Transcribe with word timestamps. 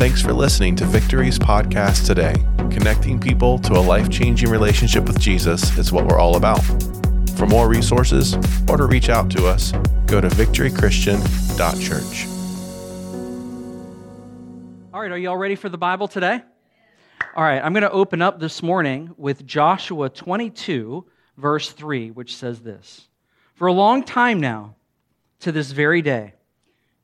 Thanks 0.00 0.22
for 0.22 0.32
listening 0.32 0.76
to 0.76 0.86
Victory's 0.86 1.38
podcast 1.38 2.06
today. 2.06 2.32
Connecting 2.70 3.20
people 3.20 3.58
to 3.58 3.74
a 3.74 3.82
life 3.84 4.08
changing 4.08 4.48
relationship 4.48 5.04
with 5.04 5.20
Jesus 5.20 5.76
is 5.76 5.92
what 5.92 6.06
we're 6.06 6.18
all 6.18 6.36
about. 6.36 6.62
For 7.36 7.46
more 7.46 7.68
resources 7.68 8.34
or 8.66 8.78
to 8.78 8.86
reach 8.86 9.10
out 9.10 9.30
to 9.32 9.46
us, 9.46 9.72
go 10.06 10.18
to 10.18 10.28
victorychristian.church. 10.28 12.26
All 14.94 15.02
right, 15.02 15.12
are 15.12 15.18
you 15.18 15.28
all 15.28 15.36
ready 15.36 15.54
for 15.54 15.68
the 15.68 15.76
Bible 15.76 16.08
today? 16.08 16.40
All 17.36 17.44
right, 17.44 17.62
I'm 17.62 17.74
going 17.74 17.82
to 17.82 17.92
open 17.92 18.22
up 18.22 18.40
this 18.40 18.62
morning 18.62 19.12
with 19.18 19.44
Joshua 19.44 20.08
22, 20.08 21.04
verse 21.36 21.72
3, 21.72 22.12
which 22.12 22.36
says 22.36 22.60
this 22.62 23.06
For 23.54 23.66
a 23.66 23.72
long 23.74 24.02
time 24.02 24.40
now, 24.40 24.76
to 25.40 25.52
this 25.52 25.72
very 25.72 26.00
day, 26.00 26.32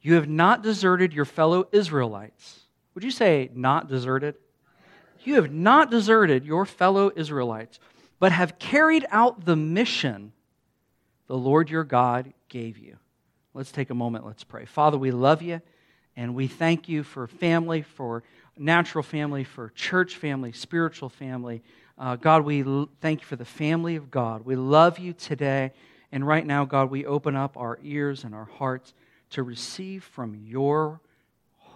you 0.01 0.15
have 0.15 0.31
not 0.31 0.63
deserted 0.63 1.13
your 1.13 1.27
fellow 1.27 1.69
Israelites. 1.73 2.63
Would 2.97 3.05
you 3.05 3.11
say 3.11 3.51
not 3.55 3.91
deserted? 3.91 4.37
You 5.23 5.35
have 5.35 5.53
not 5.53 5.91
deserted 5.91 6.47
your 6.47 6.65
fellow 6.65 7.13
Israelites, 7.15 7.79
but 8.19 8.33
have 8.33 8.59
carried 8.59 9.05
out 9.11 9.45
the 9.45 9.55
mission 9.55 10.33
the 11.27 11.37
Lord 11.37 11.69
your 11.69 11.85
God 11.85 12.33
gave 12.49 12.79
you. 12.79 12.97
Let's 13.53 13.71
take 13.71 13.91
a 13.91 13.95
moment, 13.95 14.25
let's 14.25 14.45
pray. 14.45 14.65
Father, 14.65 14.97
we 14.97 15.11
love 15.11 15.43
you 15.43 15.61
and 16.17 16.35
we 16.35 16.47
thank 16.47 16.89
you 16.89 17.03
for 17.03 17.27
family, 17.27 17.83
for 17.83 18.23
natural 18.57 19.03
family, 19.05 19.45
for 19.45 19.69
church 19.75 20.17
family, 20.17 20.53
spiritual 20.53 21.11
family. 21.11 21.63
Uh, 21.99 22.17
God, 22.17 22.47
we 22.47 22.65
l- 22.65 22.89
thank 23.03 23.21
you 23.21 23.27
for 23.27 23.37
the 23.37 23.45
family 23.45 23.97
of 23.97 24.11
God. 24.11 24.47
We 24.47 24.57
love 24.57 24.99
you 24.99 25.13
today. 25.13 25.73
And 26.13 26.27
right 26.27 26.47
now, 26.47 26.65
God, 26.65 26.91
we 26.91 27.05
open 27.05 27.37
up 27.37 27.59
our 27.59 27.79
ears 27.83 28.25
and 28.25 28.35
our 28.35 28.47
hearts 28.47 28.95
to 29.31 29.43
receive 29.43 30.03
from 30.03 30.35
your 30.35 31.03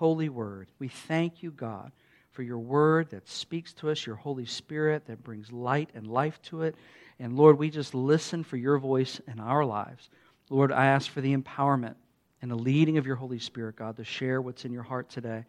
holy 0.01 0.31
word. 0.31 0.67
We 0.79 0.89
thank 0.89 1.43
you, 1.43 1.51
God, 1.51 1.93
for 2.33 2.43
your 2.43 2.59
word 2.59 3.11
that 3.11 3.29
speaks 3.29 3.75
to 3.75 3.91
us, 3.91 4.07
your 4.07 4.17
Holy 4.17 4.47
Spirit 4.47 5.05
that 5.05 5.23
brings 5.23 5.53
light 5.53 5.91
and 5.95 6.07
life 6.07 6.41
to 6.45 6.63
it. 6.63 6.75
And 7.19 7.37
Lord, 7.37 7.59
we 7.59 7.69
just 7.69 7.95
listen 7.95 8.43
for 8.43 8.57
your 8.57 8.79
voice 8.79 9.21
in 9.31 9.39
our 9.39 9.63
lives. 9.63 10.09
Lord, 10.49 10.73
I 10.73 10.87
ask 10.87 11.11
for 11.11 11.21
the 11.21 11.37
empowerment 11.37 11.97
and 12.41 12.51
the 12.51 12.57
leading 12.57 12.97
of 12.97 13.07
your 13.07 13.17
Holy 13.17 13.39
Spirit, 13.39 13.77
God, 13.77 13.99
to 13.99 14.05
share 14.05 14.41
what's 14.41 14.65
in 14.65 14.73
your 14.73 14.83
heart 14.83 15.11
today. 15.11 15.45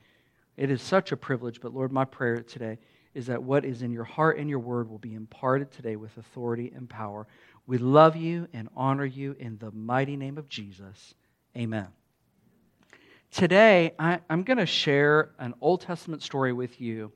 It 0.57 0.69
is 0.69 0.81
such 0.81 1.13
a 1.13 1.17
privilege, 1.17 1.61
but 1.61 1.73
Lord, 1.73 1.93
my 1.93 2.03
prayer 2.03 2.41
today 2.41 2.77
is 3.13 3.27
that 3.27 3.41
what 3.41 3.63
is 3.63 3.83
in 3.83 3.91
your 3.93 4.03
heart 4.03 4.37
and 4.37 4.49
your 4.49 4.59
word 4.59 4.89
will 4.89 4.97
be 4.97 5.13
imparted 5.13 5.71
today 5.71 5.95
with 5.95 6.17
authority 6.17 6.73
and 6.75 6.89
power. 6.89 7.25
We 7.67 7.77
love 7.77 8.17
you 8.17 8.49
and 8.51 8.67
honor 8.75 9.05
you 9.05 9.33
in 9.39 9.59
the 9.59 9.71
mighty 9.71 10.17
name 10.17 10.37
of 10.37 10.49
Jesus. 10.49 11.13
Amen. 11.55 11.87
Today, 13.31 13.93
I, 13.97 14.19
am 14.29 14.43
going 14.43 14.57
to 14.57 14.65
share 14.65 15.31
an 15.39 15.53
Old 15.61 15.79
Testament 15.79 16.21
story 16.21 16.51
with 16.51 16.81
you 16.81 17.13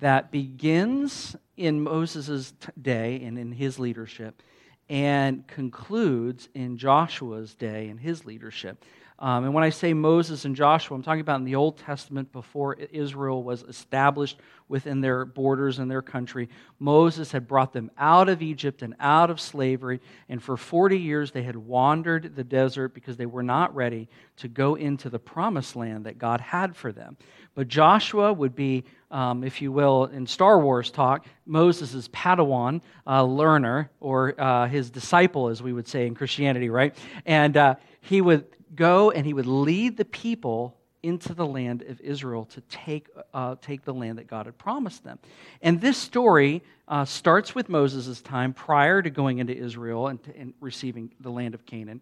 that 0.00 0.32
begins 0.32 1.36
in 1.56 1.80
Moses' 1.80 2.52
day 2.80 3.22
and 3.22 3.38
in 3.38 3.52
his 3.52 3.78
leadership 3.78 4.42
and 4.88 5.46
concludes 5.46 6.48
in 6.52 6.76
Joshua's 6.76 7.54
day 7.54 7.88
and 7.88 8.00
his 8.00 8.24
leadership. 8.24 8.84
Um, 9.22 9.44
and 9.44 9.54
when 9.54 9.62
I 9.62 9.70
say 9.70 9.94
Moses 9.94 10.44
and 10.44 10.56
Joshua, 10.56 10.96
I'm 10.96 11.02
talking 11.04 11.20
about 11.20 11.38
in 11.38 11.44
the 11.44 11.54
Old 11.54 11.78
Testament 11.78 12.32
before 12.32 12.74
Israel 12.74 13.44
was 13.44 13.62
established 13.62 14.40
within 14.68 15.00
their 15.00 15.24
borders 15.24 15.78
and 15.78 15.88
their 15.88 16.02
country. 16.02 16.48
Moses 16.80 17.30
had 17.30 17.46
brought 17.46 17.72
them 17.72 17.88
out 17.96 18.28
of 18.28 18.42
Egypt 18.42 18.82
and 18.82 18.96
out 18.98 19.30
of 19.30 19.40
slavery, 19.40 20.00
and 20.28 20.42
for 20.42 20.56
40 20.56 20.98
years 20.98 21.30
they 21.30 21.44
had 21.44 21.54
wandered 21.54 22.34
the 22.34 22.42
desert 22.42 22.94
because 22.94 23.16
they 23.16 23.26
were 23.26 23.44
not 23.44 23.72
ready 23.76 24.08
to 24.38 24.48
go 24.48 24.74
into 24.74 25.08
the 25.08 25.20
promised 25.20 25.76
land 25.76 26.06
that 26.06 26.18
God 26.18 26.40
had 26.40 26.74
for 26.74 26.90
them. 26.90 27.16
But 27.54 27.68
Joshua 27.68 28.32
would 28.32 28.56
be, 28.56 28.82
um, 29.12 29.44
if 29.44 29.62
you 29.62 29.70
will, 29.70 30.06
in 30.06 30.26
Star 30.26 30.58
Wars 30.58 30.90
talk, 30.90 31.26
Moses' 31.46 32.08
Padawan 32.08 32.80
uh, 33.06 33.22
learner, 33.22 33.88
or 34.00 34.34
uh, 34.40 34.66
his 34.66 34.90
disciple, 34.90 35.48
as 35.48 35.62
we 35.62 35.72
would 35.72 35.86
say 35.86 36.08
in 36.08 36.16
Christianity, 36.16 36.70
right? 36.70 36.96
And 37.24 37.56
uh, 37.56 37.76
he 38.00 38.20
would 38.20 38.46
go 38.74 39.10
and 39.10 39.26
he 39.26 39.34
would 39.34 39.46
lead 39.46 39.96
the 39.96 40.04
people 40.04 40.76
into 41.02 41.34
the 41.34 41.46
land 41.46 41.82
of 41.82 42.00
Israel 42.00 42.44
to 42.44 42.60
take, 42.62 43.08
uh, 43.34 43.56
take 43.60 43.84
the 43.84 43.92
land 43.92 44.18
that 44.18 44.28
God 44.28 44.46
had 44.46 44.56
promised 44.56 45.02
them. 45.02 45.18
And 45.60 45.80
this 45.80 45.98
story 45.98 46.62
uh, 46.86 47.04
starts 47.04 47.54
with 47.54 47.68
Moses' 47.68 48.20
time 48.20 48.52
prior 48.52 49.02
to 49.02 49.10
going 49.10 49.38
into 49.38 49.56
Israel 49.56 50.08
and, 50.08 50.22
to, 50.22 50.36
and 50.36 50.54
receiving 50.60 51.10
the 51.20 51.30
land 51.30 51.54
of 51.54 51.66
Canaan 51.66 52.00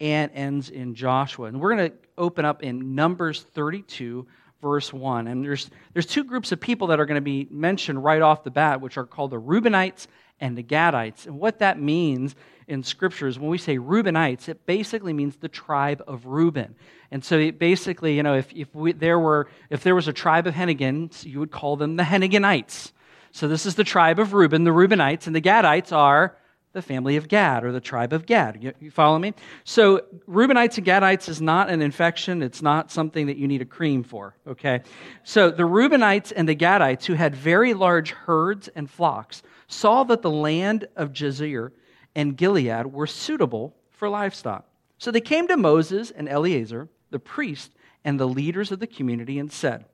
and 0.00 0.30
ends 0.34 0.70
in 0.70 0.94
Joshua. 0.94 1.46
And 1.46 1.60
we're 1.60 1.76
going 1.76 1.90
to 1.90 1.96
open 2.18 2.44
up 2.44 2.62
in 2.62 2.94
Numbers 2.94 3.42
32, 3.42 4.26
verse 4.60 4.92
1. 4.92 5.28
And 5.28 5.44
there's, 5.44 5.70
there's 5.92 6.06
two 6.06 6.24
groups 6.24 6.52
of 6.52 6.60
people 6.60 6.88
that 6.88 6.98
are 6.98 7.06
going 7.06 7.16
to 7.16 7.20
be 7.20 7.46
mentioned 7.50 8.02
right 8.02 8.22
off 8.22 8.42
the 8.42 8.50
bat, 8.50 8.80
which 8.80 8.96
are 8.96 9.06
called 9.06 9.30
the 9.30 9.40
Reubenites 9.40 10.06
and 10.40 10.56
the 10.56 10.62
Gadites. 10.62 11.26
And 11.26 11.38
what 11.38 11.58
that 11.58 11.80
means 11.80 12.34
in 12.66 12.82
scriptures, 12.82 13.38
when 13.38 13.50
we 13.50 13.58
say 13.58 13.78
Reubenites, 13.78 14.48
it 14.48 14.64
basically 14.66 15.12
means 15.12 15.36
the 15.36 15.48
tribe 15.48 16.02
of 16.06 16.26
Reuben. 16.26 16.74
And 17.10 17.24
so 17.24 17.38
it 17.38 17.58
basically, 17.58 18.16
you 18.16 18.22
know, 18.22 18.34
if, 18.34 18.52
if 18.54 18.72
we, 18.74 18.92
there 18.92 19.18
were 19.18 19.48
if 19.68 19.82
there 19.82 19.94
was 19.94 20.08
a 20.08 20.12
tribe 20.12 20.46
of 20.46 20.54
Hennegans, 20.54 21.24
you 21.24 21.40
would 21.40 21.50
call 21.50 21.76
them 21.76 21.96
the 21.96 22.04
Henneganites. 22.04 22.92
So 23.32 23.48
this 23.48 23.66
is 23.66 23.74
the 23.74 23.84
tribe 23.84 24.18
of 24.18 24.32
Reuben, 24.32 24.64
the 24.64 24.70
Reubenites, 24.70 25.26
and 25.26 25.34
the 25.34 25.40
Gadites 25.40 25.92
are 25.92 26.36
the 26.72 26.82
family 26.82 27.16
of 27.16 27.26
Gad 27.26 27.64
or 27.64 27.72
the 27.72 27.80
tribe 27.80 28.12
of 28.12 28.26
Gad. 28.26 28.62
You, 28.62 28.72
you, 28.80 28.90
follow 28.90 29.18
me? 29.18 29.34
So, 29.64 30.04
Reubenites 30.28 30.78
and 30.78 30.86
Gadites 30.86 31.28
is 31.28 31.40
not 31.40 31.68
an 31.68 31.82
infection. 31.82 32.42
It's 32.42 32.62
not 32.62 32.92
something 32.92 33.26
that 33.26 33.36
you 33.36 33.48
need 33.48 33.60
a 33.60 33.64
cream 33.64 34.04
for, 34.04 34.36
okay? 34.46 34.82
So, 35.24 35.50
the 35.50 35.64
Reubenites 35.64 36.32
and 36.34 36.48
the 36.48 36.54
Gadites, 36.54 37.06
who 37.06 37.14
had 37.14 37.34
very 37.34 37.74
large 37.74 38.10
herds 38.12 38.68
and 38.68 38.88
flocks, 38.88 39.42
saw 39.70 40.02
that 40.04 40.20
the 40.20 40.30
land 40.30 40.88
of 40.96 41.12
Jazer 41.12 41.70
and 42.14 42.36
Gilead 42.36 42.86
were 42.86 43.06
suitable 43.06 43.76
for 43.90 44.08
livestock. 44.08 44.66
So 44.98 45.10
they 45.10 45.20
came 45.20 45.46
to 45.48 45.56
Moses 45.56 46.10
and 46.10 46.28
Eleazar, 46.28 46.88
the 47.10 47.20
priest, 47.20 47.70
and 48.04 48.18
the 48.18 48.26
leaders 48.26 48.72
of 48.72 48.80
the 48.80 48.86
community 48.86 49.38
and 49.38 49.50
said, 49.50 49.84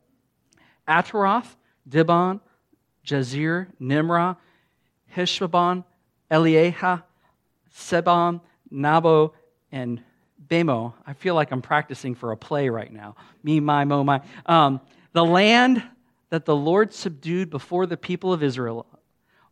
Ataroth, 0.89 1.57
Dibon, 1.89 2.41
Jazer, 3.05 3.69
Nimrah, 3.79 4.37
Heshbon, 5.15 5.85
Elieha, 6.31 7.03
Sebon, 7.75 8.41
Nabo, 8.73 9.33
and 9.71 10.03
Bemo. 10.49 10.95
I 11.07 11.13
feel 11.13 11.35
like 11.35 11.51
I'm 11.53 11.63
practicing 11.63 12.15
for 12.15 12.33
a 12.33 12.37
play 12.37 12.69
right 12.69 12.93
now. 12.93 13.17
Me, 13.43 13.61
my, 13.61 13.85
mo, 13.85 14.03
my. 14.03 14.23
Um, 14.47 14.81
the 15.13 15.25
land 15.25 15.83
that 16.31 16.45
the 16.45 16.57
Lord 16.57 16.95
subdued 16.95 17.51
before 17.51 17.87
the 17.87 17.97
people 17.97 18.33
of 18.33 18.43
Israel 18.43 18.87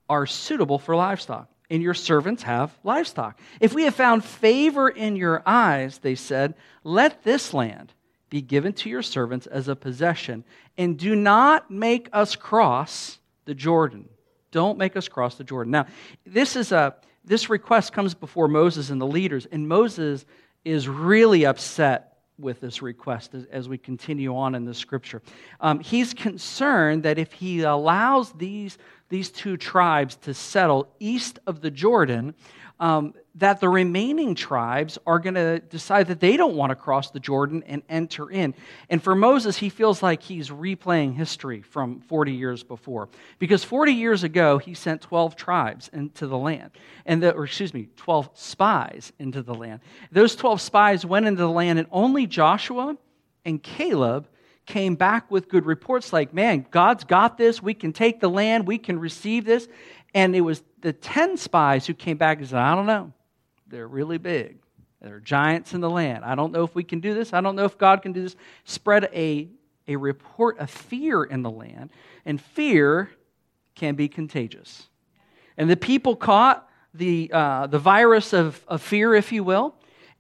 are 0.08 0.26
suitable 0.26 0.78
for 0.78 0.94
livestock 0.96 1.48
and 1.70 1.82
your 1.82 1.94
servants 1.94 2.42
have 2.42 2.76
livestock. 2.84 3.38
If 3.60 3.74
we 3.74 3.84
have 3.84 3.94
found 3.94 4.24
favor 4.24 4.88
in 4.88 5.16
your 5.16 5.42
eyes, 5.46 5.98
they 5.98 6.14
said, 6.14 6.54
let 6.82 7.24
this 7.24 7.54
land 7.54 7.92
be 8.30 8.42
given 8.42 8.72
to 8.74 8.90
your 8.90 9.02
servants 9.02 9.46
as 9.46 9.68
a 9.68 9.76
possession, 9.76 10.44
and 10.76 10.98
do 10.98 11.14
not 11.14 11.70
make 11.70 12.08
us 12.12 12.36
cross 12.36 13.18
the 13.44 13.54
Jordan. 13.54 14.08
Don't 14.50 14.78
make 14.78 14.96
us 14.96 15.08
cross 15.08 15.36
the 15.36 15.44
Jordan. 15.44 15.70
Now, 15.70 15.86
this 16.26 16.56
is 16.56 16.72
a 16.72 16.96
this 17.24 17.48
request 17.48 17.92
comes 17.92 18.12
before 18.12 18.48
Moses 18.48 18.90
and 18.90 19.00
the 19.00 19.06
leaders, 19.06 19.46
and 19.46 19.66
Moses 19.66 20.26
is 20.64 20.88
really 20.88 21.46
upset 21.46 22.18
with 22.38 22.60
this 22.60 22.82
request 22.82 23.34
as, 23.50 23.68
we 23.68 23.78
continue 23.78 24.36
on 24.36 24.54
in 24.54 24.64
the 24.64 24.74
scripture. 24.74 25.22
Um, 25.60 25.78
he's 25.80 26.12
concerned 26.12 27.04
that 27.04 27.18
if 27.18 27.32
he 27.32 27.62
allows 27.62 28.32
these 28.32 28.76
these 29.08 29.30
two 29.30 29.56
tribes 29.56 30.16
to 30.16 30.34
settle 30.34 30.88
east 30.98 31.38
of 31.46 31.60
the 31.60 31.70
Jordan, 31.70 32.34
um, 32.80 33.14
that 33.36 33.60
the 33.60 33.68
remaining 33.68 34.34
tribes 34.34 34.98
are 35.06 35.18
going 35.18 35.34
to 35.34 35.58
decide 35.58 36.08
that 36.08 36.20
they 36.20 36.36
don't 36.36 36.54
want 36.54 36.70
to 36.70 36.76
cross 36.76 37.10
the 37.10 37.20
Jordan 37.20 37.62
and 37.66 37.82
enter 37.88 38.30
in. 38.30 38.54
And 38.90 39.02
for 39.02 39.14
Moses, 39.14 39.56
he 39.56 39.68
feels 39.68 40.02
like 40.02 40.22
he's 40.22 40.50
replaying 40.50 41.14
history 41.14 41.62
from 41.62 42.00
40 42.00 42.32
years 42.32 42.62
before. 42.62 43.08
Because 43.38 43.64
40 43.64 43.92
years 43.92 44.24
ago, 44.24 44.58
he 44.58 44.74
sent 44.74 45.02
12 45.02 45.36
tribes 45.36 45.88
into 45.92 46.26
the 46.26 46.38
land, 46.38 46.72
and 47.06 47.22
the, 47.22 47.32
or 47.32 47.44
excuse 47.44 47.74
me, 47.74 47.88
12 47.96 48.30
spies 48.34 49.12
into 49.18 49.42
the 49.42 49.54
land. 49.54 49.80
Those 50.10 50.36
12 50.36 50.60
spies 50.60 51.06
went 51.06 51.26
into 51.26 51.42
the 51.42 51.50
land, 51.50 51.78
and 51.78 51.88
only 51.90 52.26
Joshua 52.26 52.96
and 53.44 53.62
Caleb 53.62 54.28
came 54.66 54.94
back 54.94 55.30
with 55.30 55.48
good 55.48 55.66
reports 55.66 56.12
like, 56.12 56.32
man, 56.32 56.66
God's 56.70 57.04
got 57.04 57.36
this. 57.36 57.62
We 57.62 57.74
can 57.74 57.92
take 57.92 58.20
the 58.20 58.30
land. 58.30 58.66
We 58.66 58.78
can 58.78 58.98
receive 58.98 59.44
this. 59.44 59.68
And 60.14 60.34
it 60.34 60.40
was 60.40 60.62
the 60.80 60.92
10 60.92 61.36
spies 61.36 61.86
who 61.86 61.94
came 61.94 62.16
back 62.16 62.38
and 62.38 62.48
said, 62.48 62.58
I 62.58 62.74
don't 62.74 62.86
know. 62.86 63.12
They're 63.66 63.88
really 63.88 64.18
big. 64.18 64.58
There 65.00 65.16
are 65.16 65.20
giants 65.20 65.74
in 65.74 65.80
the 65.80 65.90
land. 65.90 66.24
I 66.24 66.34
don't 66.34 66.52
know 66.52 66.64
if 66.64 66.74
we 66.74 66.84
can 66.84 67.00
do 67.00 67.12
this. 67.12 67.32
I 67.32 67.40
don't 67.40 67.56
know 67.56 67.64
if 67.64 67.76
God 67.76 68.02
can 68.02 68.12
do 68.12 68.22
this. 68.22 68.36
Spread 68.64 69.10
a, 69.12 69.48
a 69.86 69.96
report 69.96 70.58
of 70.58 70.70
fear 70.70 71.24
in 71.24 71.42
the 71.42 71.50
land. 71.50 71.90
And 72.24 72.40
fear 72.40 73.10
can 73.74 73.96
be 73.96 74.08
contagious. 74.08 74.88
And 75.56 75.68
the 75.68 75.76
people 75.76 76.16
caught 76.16 76.68
the, 76.94 77.30
uh, 77.32 77.66
the 77.66 77.78
virus 77.78 78.32
of, 78.32 78.64
of 78.68 78.80
fear, 78.80 79.14
if 79.14 79.32
you 79.32 79.44
will, 79.44 79.74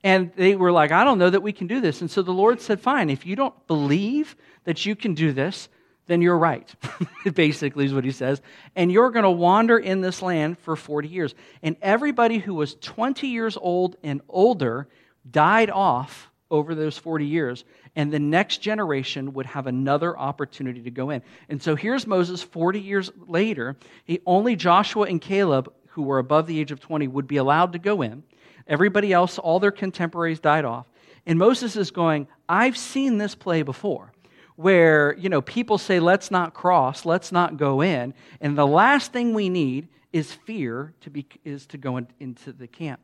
And 0.04 0.30
they 0.36 0.54
were 0.54 0.70
like, 0.70 0.92
I 0.92 1.02
don't 1.02 1.18
know 1.18 1.30
that 1.30 1.42
we 1.42 1.52
can 1.52 1.66
do 1.66 1.80
this. 1.80 2.02
And 2.02 2.10
so 2.10 2.20
the 2.20 2.30
Lord 2.30 2.60
said, 2.60 2.78
Fine, 2.78 3.08
if 3.08 3.24
you 3.24 3.34
don't 3.34 3.66
believe 3.66 4.36
that 4.64 4.84
you 4.84 4.94
can 4.94 5.14
do 5.14 5.32
this, 5.32 5.70
then 6.06 6.20
you're 6.20 6.36
right, 6.36 6.72
basically, 7.34 7.86
is 7.86 7.94
what 7.94 8.04
he 8.04 8.12
says. 8.12 8.42
And 8.76 8.92
you're 8.92 9.10
going 9.10 9.24
to 9.24 9.30
wander 9.30 9.78
in 9.78 10.02
this 10.02 10.20
land 10.20 10.58
for 10.58 10.76
40 10.76 11.08
years. 11.08 11.34
And 11.62 11.76
everybody 11.80 12.36
who 12.36 12.54
was 12.54 12.74
20 12.74 13.26
years 13.26 13.56
old 13.58 13.96
and 14.02 14.20
older 14.28 14.86
died 15.30 15.70
off 15.70 16.30
over 16.50 16.74
those 16.74 16.98
40 16.98 17.24
years. 17.24 17.64
And 17.96 18.12
the 18.12 18.18
next 18.18 18.58
generation 18.58 19.32
would 19.32 19.46
have 19.46 19.66
another 19.66 20.18
opportunity 20.18 20.82
to 20.82 20.90
go 20.90 21.08
in. 21.08 21.22
And 21.48 21.62
so 21.62 21.74
here's 21.74 22.06
Moses 22.06 22.42
40 22.42 22.78
years 22.78 23.10
later. 23.26 23.76
He, 24.04 24.20
only 24.26 24.54
Joshua 24.54 25.06
and 25.06 25.18
Caleb, 25.20 25.72
who 25.88 26.02
were 26.02 26.18
above 26.18 26.46
the 26.46 26.60
age 26.60 26.72
of 26.72 26.80
20, 26.80 27.08
would 27.08 27.26
be 27.26 27.38
allowed 27.38 27.72
to 27.72 27.78
go 27.78 28.02
in. 28.02 28.22
Everybody 28.66 29.12
else, 29.12 29.38
all 29.38 29.60
their 29.60 29.70
contemporaries 29.70 30.40
died 30.40 30.64
off. 30.64 30.86
And 31.26 31.38
Moses 31.38 31.76
is 31.76 31.90
going, 31.90 32.28
I've 32.48 32.76
seen 32.76 33.18
this 33.18 33.34
play 33.34 33.62
before 33.62 34.12
where, 34.56 35.16
you 35.18 35.28
know, 35.28 35.40
people 35.40 35.78
say, 35.78 35.98
let's 36.00 36.30
not 36.30 36.54
cross, 36.54 37.04
let's 37.04 37.32
not 37.32 37.56
go 37.56 37.82
in. 37.82 38.14
And 38.40 38.56
the 38.56 38.66
last 38.66 39.12
thing 39.12 39.34
we 39.34 39.48
need 39.48 39.88
is 40.12 40.32
fear 40.32 40.94
to 41.00 41.10
be, 41.10 41.26
is 41.44 41.66
to 41.66 41.78
go 41.78 41.96
in, 41.96 42.06
into 42.20 42.52
the 42.52 42.68
camp. 42.68 43.00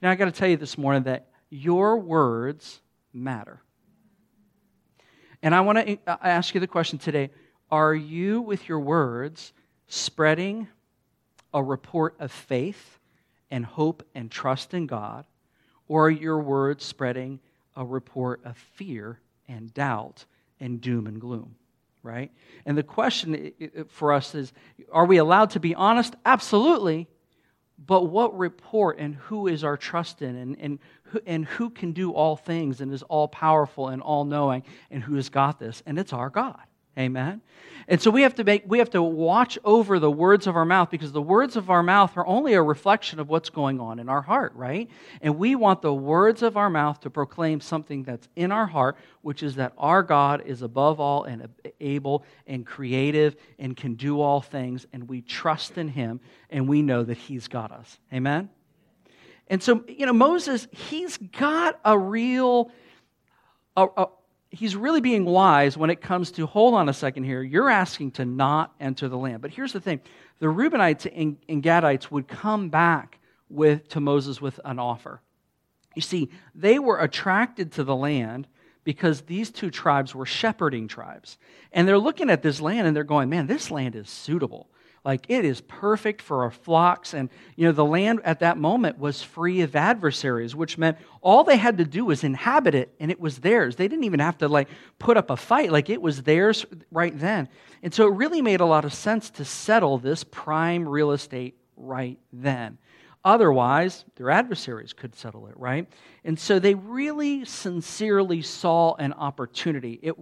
Now, 0.00 0.10
I 0.10 0.14
got 0.14 0.26
to 0.26 0.32
tell 0.32 0.48
you 0.48 0.56
this 0.56 0.78
morning 0.78 1.02
that 1.04 1.28
your 1.50 1.98
words 1.98 2.80
matter. 3.12 3.60
And 5.42 5.54
I 5.54 5.60
want 5.60 5.86
to 5.86 5.98
uh, 6.06 6.16
ask 6.22 6.54
you 6.54 6.60
the 6.60 6.66
question 6.66 6.98
today 6.98 7.30
Are 7.70 7.94
you, 7.94 8.40
with 8.40 8.68
your 8.68 8.80
words, 8.80 9.52
spreading 9.86 10.68
a 11.52 11.62
report 11.62 12.16
of 12.18 12.32
faith 12.32 12.95
and 13.50 13.64
hope 13.64 14.06
and 14.14 14.30
trust 14.30 14.74
in 14.74 14.86
God? 14.86 15.24
Or 15.88 16.06
are 16.06 16.10
your 16.10 16.40
words 16.40 16.84
spreading 16.84 17.40
a 17.76 17.84
report 17.84 18.40
of 18.44 18.56
fear 18.56 19.20
and 19.48 19.72
doubt 19.72 20.24
and 20.60 20.80
doom 20.80 21.06
and 21.06 21.20
gloom, 21.20 21.54
right? 22.02 22.32
And 22.64 22.76
the 22.76 22.82
question 22.82 23.52
for 23.88 24.12
us 24.12 24.34
is 24.34 24.52
are 24.90 25.06
we 25.06 25.18
allowed 25.18 25.50
to 25.50 25.60
be 25.60 25.74
honest? 25.74 26.14
Absolutely. 26.24 27.08
But 27.78 28.04
what 28.04 28.36
report 28.36 28.98
and 28.98 29.14
who 29.14 29.48
is 29.48 29.62
our 29.62 29.76
trust 29.76 30.22
in 30.22 30.34
and, 30.34 30.56
and, 30.58 30.78
and 31.26 31.44
who 31.44 31.68
can 31.68 31.92
do 31.92 32.12
all 32.12 32.34
things 32.34 32.80
and 32.80 32.92
is 32.92 33.02
all 33.02 33.28
powerful 33.28 33.88
and 33.88 34.00
all 34.00 34.24
knowing 34.24 34.62
and 34.90 35.02
who 35.02 35.16
has 35.16 35.28
got 35.28 35.58
this? 35.58 35.82
And 35.84 35.98
it's 35.98 36.14
our 36.14 36.30
God. 36.30 36.60
Amen. 36.98 37.42
And 37.88 38.00
so 38.00 38.10
we 38.10 38.22
have 38.22 38.34
to 38.36 38.44
make 38.44 38.64
we 38.66 38.78
have 38.78 38.90
to 38.90 39.02
watch 39.02 39.58
over 39.64 40.00
the 40.00 40.10
words 40.10 40.48
of 40.48 40.56
our 40.56 40.64
mouth 40.64 40.90
because 40.90 41.12
the 41.12 41.22
words 41.22 41.54
of 41.54 41.70
our 41.70 41.84
mouth 41.84 42.16
are 42.16 42.26
only 42.26 42.54
a 42.54 42.62
reflection 42.62 43.20
of 43.20 43.28
what's 43.28 43.48
going 43.48 43.78
on 43.78 44.00
in 44.00 44.08
our 44.08 44.22
heart, 44.22 44.52
right? 44.56 44.90
And 45.20 45.38
we 45.38 45.54
want 45.54 45.82
the 45.82 45.94
words 45.94 46.42
of 46.42 46.56
our 46.56 46.68
mouth 46.68 46.98
to 47.00 47.10
proclaim 47.10 47.60
something 47.60 48.02
that's 48.02 48.28
in 48.34 48.50
our 48.50 48.66
heart, 48.66 48.96
which 49.22 49.42
is 49.44 49.54
that 49.54 49.72
our 49.78 50.02
God 50.02 50.42
is 50.46 50.62
above 50.62 50.98
all 50.98 51.24
and 51.24 51.48
able 51.80 52.24
and 52.46 52.66
creative 52.66 53.36
and 53.58 53.76
can 53.76 53.94
do 53.94 54.20
all 54.20 54.40
things 54.40 54.86
and 54.92 55.08
we 55.08 55.20
trust 55.20 55.78
in 55.78 55.88
him 55.88 56.18
and 56.50 56.68
we 56.68 56.82
know 56.82 57.04
that 57.04 57.18
he's 57.18 57.46
got 57.46 57.70
us. 57.70 58.00
Amen. 58.12 58.50
And 59.46 59.62
so, 59.62 59.84
you 59.86 60.06
know, 60.06 60.12
Moses, 60.12 60.66
he's 60.72 61.18
got 61.18 61.78
a 61.84 61.96
real 61.96 62.72
a, 63.76 63.86
a, 63.96 64.08
he's 64.50 64.76
really 64.76 65.00
being 65.00 65.24
wise 65.24 65.76
when 65.76 65.90
it 65.90 66.00
comes 66.00 66.30
to 66.32 66.46
hold 66.46 66.74
on 66.74 66.88
a 66.88 66.92
second 66.92 67.24
here. 67.24 67.42
You're 67.42 67.70
asking 67.70 68.12
to 68.12 68.24
not 68.24 68.74
enter 68.80 69.08
the 69.08 69.18
land. 69.18 69.42
But 69.42 69.50
here's 69.50 69.72
the 69.72 69.80
thing 69.80 70.00
the 70.38 70.46
Reubenites 70.46 71.06
and, 71.14 71.62
Gadites 71.62 72.10
would 72.10 72.28
come 72.28 72.68
back 72.68 73.18
with, 73.48 73.88
to 73.88 74.00
Moses 74.00 74.40
with 74.40 74.60
an 74.64 74.78
offer. 74.78 75.20
You 75.94 76.02
see, 76.02 76.30
they 76.54 76.78
were 76.78 77.00
attracted 77.00 77.72
to 77.72 77.84
the 77.84 77.96
land 77.96 78.46
because 78.84 79.22
these 79.22 79.50
two 79.50 79.70
tribes 79.70 80.14
were 80.14 80.26
shepherding 80.26 80.88
tribes. 80.88 81.38
And 81.72 81.88
they're 81.88 81.98
looking 81.98 82.30
at 82.30 82.42
this 82.42 82.60
land 82.60 82.86
and 82.86 82.94
they're 82.94 83.04
going, 83.04 83.28
man, 83.28 83.46
this 83.46 83.70
land 83.70 83.96
is 83.96 84.08
suitable. 84.08 84.68
Like 85.06 85.26
it 85.28 85.44
is 85.44 85.60
perfect 85.60 86.20
for 86.20 86.42
our 86.42 86.50
flocks. 86.50 87.14
And, 87.14 87.30
you 87.54 87.64
know, 87.64 87.70
the 87.70 87.84
land 87.84 88.20
at 88.24 88.40
that 88.40 88.58
moment 88.58 88.98
was 88.98 89.22
free 89.22 89.60
of 89.60 89.76
adversaries, 89.76 90.56
which 90.56 90.76
meant 90.76 90.98
all 91.20 91.44
they 91.44 91.56
had 91.58 91.78
to 91.78 91.84
do 91.84 92.04
was 92.04 92.24
inhabit 92.24 92.74
it 92.74 92.92
and 92.98 93.08
it 93.12 93.20
was 93.20 93.38
theirs. 93.38 93.76
They 93.76 93.86
didn't 93.86 94.02
even 94.02 94.18
have 94.18 94.38
to 94.38 94.48
like 94.48 94.68
put 94.98 95.16
up 95.16 95.30
a 95.30 95.36
fight. 95.36 95.70
Like 95.70 95.90
it 95.90 96.02
was 96.02 96.24
theirs 96.24 96.66
right 96.90 97.16
then. 97.16 97.48
And 97.84 97.94
so 97.94 98.08
it 98.08 98.16
really 98.16 98.42
made 98.42 98.60
a 98.60 98.66
lot 98.66 98.84
of 98.84 98.92
sense 98.92 99.30
to 99.30 99.44
settle 99.44 99.98
this 99.98 100.24
prime 100.24 100.88
real 100.88 101.12
estate 101.12 101.56
right 101.76 102.18
then. 102.32 102.76
Otherwise, 103.24 104.04
their 104.14 104.30
adversaries 104.30 104.92
could 104.92 105.12
settle 105.16 105.48
it, 105.48 105.54
right? 105.56 105.88
And 106.24 106.38
so 106.38 106.60
they 106.60 106.74
really 106.74 107.44
sincerely 107.44 108.40
saw 108.40 108.94
an 108.94 109.12
opportunity. 109.14 109.98
It, 110.00 110.14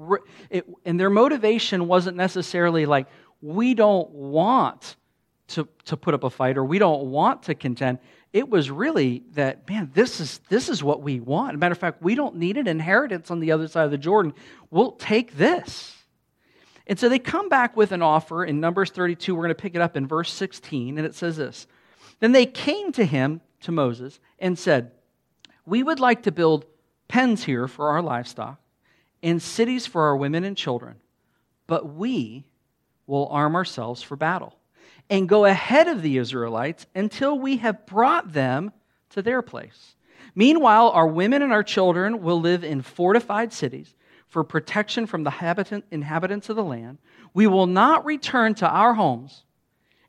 it, 0.49 0.67
and 0.87 0.99
their 0.99 1.11
motivation 1.11 1.87
wasn't 1.87 2.17
necessarily 2.17 2.87
like, 2.87 3.07
we 3.45 3.75
don't 3.75 4.11
want 4.11 4.97
to, 5.49 5.69
to 5.85 5.99
put 5.99 6.15
up 6.15 6.25
a 6.25 6.31
fight 6.31 6.57
or 6.57 6.65
we 6.65 6.79
don't 6.79 7.11
want 7.11 7.43
to 7.43 7.55
contend. 7.55 7.99
It 8.33 8.49
was 8.49 8.71
really 8.71 9.23
that, 9.35 9.69
man, 9.69 9.91
this 9.93 10.19
is, 10.19 10.41
this 10.49 10.71
is 10.71 10.83
what 10.83 11.03
we 11.03 11.21
want. 11.21 11.59
matter 11.59 11.73
of 11.73 11.79
fact, 11.79 12.03
we 12.03 12.15
don't 12.15 12.37
need 12.37 12.57
an 12.57 12.67
inheritance 12.67 13.31
on 13.31 13.41
the 13.41 13.53
other 13.53 13.69
side 13.69 13.85
of 13.85 13.91
the 13.91 13.99
Jordan. 13.99 14.33
We'll 14.71 14.93
take 14.93 15.37
this. 15.37 15.95
And 16.87 16.99
so 16.99 17.11
they 17.11 17.19
come 17.19 17.51
back 17.51 17.77
with 17.77 17.93
an 17.93 18.01
offer 18.01 18.47
in 18.47 18.61
Numbers 18.61 18.91
32. 18.91 19.35
We're 19.35 19.43
going 19.43 19.49
to 19.51 19.55
pick 19.55 19.75
it 19.75 19.83
up 19.83 19.95
in 19.95 20.07
verse 20.07 20.33
16, 20.33 20.97
and 20.97 21.07
it 21.07 21.15
says 21.15 21.37
this 21.37 21.67
Then 22.21 22.33
they 22.33 22.47
came 22.47 22.93
to 22.93 23.05
him, 23.05 23.43
to 23.61 23.73
Moses, 23.73 24.21
and 24.39 24.59
said, 24.59 24.93
We 25.67 25.83
would 25.83 26.01
like 26.01 26.23
to 26.23 26.33
build 26.33 26.65
pens 27.09 27.45
here 27.45 27.69
for 27.69 27.91
our 27.91 28.01
livestock 28.01 28.59
and 29.23 29.41
cities 29.41 29.87
for 29.87 30.03
our 30.03 30.17
women 30.17 30.45
and 30.45 30.57
children, 30.57 30.97
but 31.67 31.95
we 31.95 32.47
will 33.07 33.29
arm 33.29 33.55
ourselves 33.55 34.03
for 34.03 34.17
battle 34.17 34.55
and 35.11 35.29
go 35.29 35.45
ahead 35.45 35.89
of 35.89 36.03
the 36.03 36.17
Israelites 36.19 36.87
until 36.95 37.39
we 37.39 37.59
have 37.59 37.87
brought 37.87 38.33
them 38.33 38.73
to 39.11 39.23
their 39.23 39.43
place. 39.43 39.97
Meanwhile, 40.35 40.91
our 40.91 41.07
women 41.07 41.43
and 41.43 41.53
our 41.53 41.63
children 41.63 42.23
will 42.23 42.41
live 42.41 42.65
in 42.65 42.83
fortified 42.83 43.53
cities 43.53 43.95
for 44.27 44.43
protection 44.43 45.07
from 45.07 45.23
the 45.23 45.83
inhabitants 45.91 46.49
of 46.49 46.57
the 46.57 46.65
land. 46.65 46.99
We 47.35 47.47
will 47.47 47.67
not 47.67 48.05
return 48.05 48.55
to 48.57 48.69
our 48.69 48.95
homes 48.95 49.45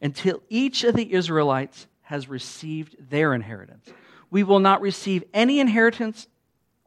until 0.01 0.41
each 0.49 0.83
of 0.83 0.95
the 0.95 1.13
Israelites 1.13 1.87
has 2.03 2.29
received 2.29 2.95
their 3.09 3.33
inheritance. 3.33 3.87
We 4.31 4.43
will 4.43 4.59
not 4.59 4.81
receive 4.81 5.23
any 5.33 5.59
inheritance 5.59 6.27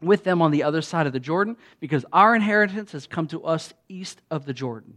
with 0.00 0.24
them 0.24 0.42
on 0.42 0.50
the 0.50 0.62
other 0.62 0.82
side 0.82 1.06
of 1.06 1.12
the 1.12 1.20
Jordan 1.20 1.56
because 1.80 2.04
our 2.12 2.34
inheritance 2.34 2.92
has 2.92 3.06
come 3.06 3.26
to 3.28 3.44
us 3.44 3.72
east 3.88 4.20
of 4.30 4.44
the 4.44 4.52
Jordan. 4.52 4.94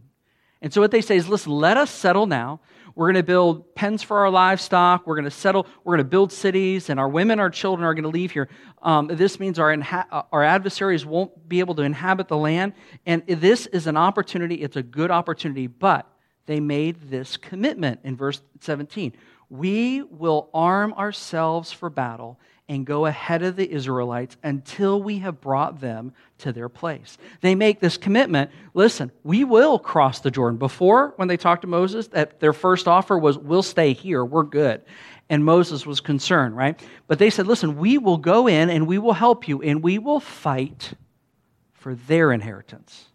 And 0.62 0.72
so 0.72 0.80
what 0.80 0.92
they 0.92 1.00
say 1.00 1.16
is, 1.16 1.28
listen, 1.28 1.52
let 1.52 1.76
us 1.76 1.90
settle 1.90 2.26
now. 2.26 2.60
We're 2.94 3.06
going 3.06 3.16
to 3.16 3.22
build 3.22 3.74
pens 3.74 4.02
for 4.02 4.18
our 4.18 4.30
livestock. 4.30 5.06
We're 5.06 5.16
going 5.16 5.24
to 5.24 5.30
settle. 5.30 5.66
We're 5.82 5.96
going 5.96 6.06
to 6.06 6.10
build 6.10 6.32
cities, 6.32 6.88
and 6.88 7.00
our 7.00 7.08
women, 7.08 7.40
our 7.40 7.50
children 7.50 7.84
are 7.84 7.94
going 7.94 8.04
to 8.04 8.10
leave 8.10 8.30
here. 8.30 8.48
Um, 8.82 9.08
this 9.08 9.40
means 9.40 9.58
our, 9.58 9.74
inha- 9.74 10.24
our 10.30 10.44
adversaries 10.44 11.04
won't 11.04 11.48
be 11.48 11.60
able 11.60 11.74
to 11.76 11.82
inhabit 11.82 12.28
the 12.28 12.36
land. 12.36 12.74
And 13.04 13.26
this 13.26 13.66
is 13.66 13.86
an 13.86 13.96
opportunity. 13.96 14.56
It's 14.56 14.76
a 14.76 14.82
good 14.82 15.10
opportunity. 15.10 15.66
But 15.66 16.06
they 16.46 16.60
made 16.60 17.10
this 17.10 17.36
commitment 17.36 18.00
in 18.04 18.16
verse 18.16 18.42
17 18.60 19.12
We 19.48 20.02
will 20.02 20.50
arm 20.54 20.92
ourselves 20.94 21.72
for 21.72 21.90
battle 21.90 22.38
and 22.68 22.86
go 22.86 23.06
ahead 23.06 23.42
of 23.42 23.56
the 23.56 23.70
Israelites 23.70 24.36
until 24.42 25.02
we 25.02 25.18
have 25.18 25.40
brought 25.40 25.80
them 25.80 26.12
to 26.38 26.52
their 26.52 26.68
place. 26.68 27.18
They 27.40 27.54
make 27.54 27.80
this 27.80 27.96
commitment 27.96 28.50
listen, 28.72 29.10
we 29.24 29.44
will 29.44 29.78
cross 29.78 30.20
the 30.20 30.30
Jordan. 30.30 30.58
Before, 30.58 31.12
when 31.16 31.28
they 31.28 31.36
talked 31.36 31.62
to 31.62 31.68
Moses, 31.68 32.08
that 32.08 32.40
their 32.40 32.52
first 32.52 32.88
offer 32.88 33.18
was, 33.18 33.36
we'll 33.36 33.62
stay 33.62 33.92
here, 33.92 34.24
we're 34.24 34.44
good. 34.44 34.82
And 35.28 35.44
Moses 35.44 35.86
was 35.86 36.00
concerned, 36.00 36.56
right? 36.56 36.80
But 37.06 37.18
they 37.18 37.30
said, 37.30 37.46
listen, 37.46 37.78
we 37.78 37.98
will 37.98 38.18
go 38.18 38.46
in 38.46 38.70
and 38.70 38.86
we 38.86 38.98
will 38.98 39.12
help 39.12 39.48
you 39.48 39.62
and 39.62 39.82
we 39.82 39.98
will 39.98 40.20
fight 40.20 40.94
for 41.72 41.94
their 41.94 42.32
inheritance. 42.32 43.06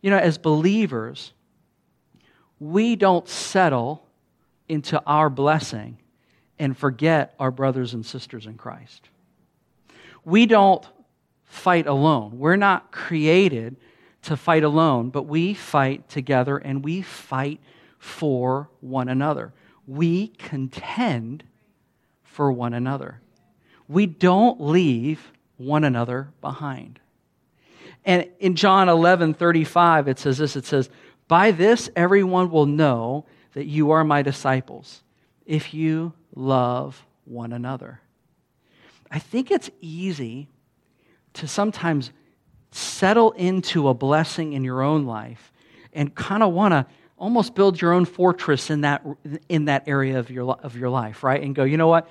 You 0.00 0.10
know, 0.10 0.18
as 0.18 0.38
believers, 0.38 1.32
we 2.58 2.96
don't 2.96 3.28
settle 3.28 4.06
into 4.68 5.02
our 5.04 5.28
blessing 5.28 5.98
and 6.58 6.76
forget 6.76 7.34
our 7.38 7.50
brothers 7.50 7.94
and 7.94 8.04
sisters 8.04 8.46
in 8.46 8.54
Christ. 8.54 9.08
We 10.24 10.46
don't 10.46 10.86
fight 11.44 11.86
alone. 11.86 12.38
We're 12.38 12.56
not 12.56 12.90
created 12.92 13.76
to 14.22 14.36
fight 14.36 14.64
alone, 14.64 15.10
but 15.10 15.22
we 15.22 15.54
fight 15.54 16.08
together 16.08 16.58
and 16.58 16.84
we 16.84 17.02
fight 17.02 17.60
for 17.98 18.68
one 18.80 19.08
another. 19.08 19.52
We 19.86 20.28
contend 20.28 21.44
for 22.22 22.52
one 22.52 22.74
another. 22.74 23.20
We 23.88 24.06
don't 24.06 24.60
leave 24.60 25.32
one 25.56 25.84
another 25.84 26.28
behind. 26.40 27.00
And 28.04 28.28
in 28.38 28.54
John 28.54 28.88
11 28.88 29.34
35, 29.34 30.08
it 30.08 30.18
says 30.18 30.38
this 30.38 30.56
it 30.56 30.66
says, 30.66 30.90
By 31.26 31.50
this 31.50 31.90
everyone 31.96 32.50
will 32.50 32.66
know 32.66 33.24
that 33.54 33.66
you 33.66 33.90
are 33.90 34.04
my 34.04 34.22
disciples, 34.22 35.02
if 35.46 35.74
you 35.74 36.12
love 36.34 37.04
one 37.24 37.52
another. 37.52 38.00
I 39.10 39.18
think 39.18 39.50
it's 39.50 39.70
easy 39.80 40.48
to 41.34 41.48
sometimes 41.48 42.10
settle 42.70 43.32
into 43.32 43.88
a 43.88 43.94
blessing 43.94 44.52
in 44.52 44.64
your 44.64 44.82
own 44.82 45.06
life 45.06 45.52
and 45.92 46.14
kind 46.14 46.42
of 46.42 46.52
want 46.52 46.72
to 46.72 46.86
almost 47.16 47.54
build 47.54 47.80
your 47.80 47.92
own 47.92 48.04
fortress 48.04 48.70
in 48.70 48.82
that, 48.82 49.04
in 49.48 49.66
that 49.66 49.88
area 49.88 50.18
of 50.18 50.30
your, 50.30 50.52
of 50.62 50.76
your 50.76 50.90
life, 50.90 51.24
right? 51.24 51.42
And 51.42 51.54
go, 51.54 51.64
you 51.64 51.76
know 51.76 51.88
what? 51.88 52.08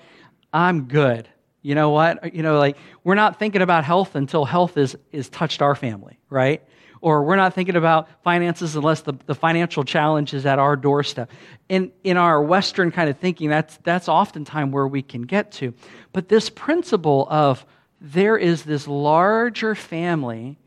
I'm 0.52 0.86
good. 0.86 1.28
You 1.62 1.76
know 1.76 1.90
what? 1.90 2.34
You 2.34 2.44
know, 2.44 2.58
like 2.58 2.78
we're 3.04 3.16
not 3.16 3.40
thinking 3.40 3.62
about 3.62 3.84
health 3.84 4.16
until 4.16 4.46
health 4.46 4.78
is, 4.78 4.98
is 5.12 5.30
touched 5.30 5.62
our 5.62 5.76
family, 5.76 6.20
right? 6.30 6.64
Or 7.02 7.24
we're 7.24 7.36
not 7.36 7.54
thinking 7.54 7.76
about 7.76 8.10
finances 8.24 8.76
unless 8.76 9.02
the, 9.02 9.14
the 9.26 9.36
financial 9.36 9.84
challenge 9.84 10.34
is 10.34 10.46
at 10.46 10.60
our 10.60 10.76
doorstep. 10.76 11.30
In, 11.70 11.92
in 12.04 12.18
our 12.18 12.42
Western 12.42 12.92
kind 12.92 13.10
of 13.10 13.18
thinking, 13.18 13.50
that's, 13.50 13.78
that's 13.84 14.10
oftentimes 14.10 14.74
where 14.74 14.88
we 14.88 15.02
can 15.02 15.24
get 15.24 15.52
to. 15.54 15.74
But 16.14 16.30
this 16.30 16.50
principle 16.50 17.28
of 17.30 17.66
there 18.02 18.38
is 18.38 18.64
this 18.64 18.88
larger 18.88 19.76
family 19.76 20.58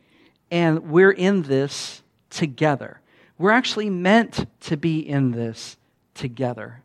and 0.50 0.90
we're 0.90 1.12
in 1.12 1.42
this 1.42 2.02
together. 2.28 3.00
We're 3.38 3.52
actually 3.52 3.90
meant 3.90 4.46
to 4.62 4.76
be 4.76 4.99
in 4.99 5.30
this 5.30 5.76
together. 6.14 6.82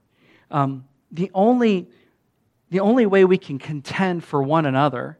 Um, 0.51 0.85
the, 1.11 1.31
only, 1.33 1.87
the 2.69 2.79
only 2.79 3.05
way 3.05 3.25
we 3.25 3.37
can 3.37 3.59
contend 3.59 4.23
for 4.23 4.41
one 4.41 4.65
another 4.65 5.17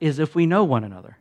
is 0.00 0.18
if 0.18 0.34
we 0.34 0.46
know 0.46 0.64
one 0.64 0.84
another. 0.84 1.18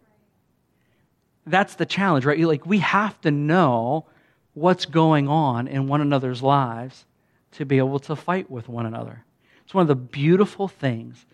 That's 1.46 1.76
the 1.76 1.86
challenge, 1.86 2.26
right? 2.26 2.40
Like, 2.40 2.66
we 2.66 2.80
have 2.80 3.20
to 3.22 3.32
know 3.32 4.06
what's 4.54 4.86
going 4.86 5.28
on 5.28 5.68
in 5.68 5.88
one 5.88 6.02
another's 6.02 6.42
lives 6.42 7.06
to 7.54 7.66
be 7.66 7.78
able 7.78 8.00
to 8.00 8.16
fight 8.16 8.50
with 8.50 8.70
one 8.70 8.86
another. 8.86 9.26
It's 9.64 9.74
one 9.74 9.84
of 9.84 9.88
the 9.88 9.96
beautiful 9.96 10.68
things 10.68 11.26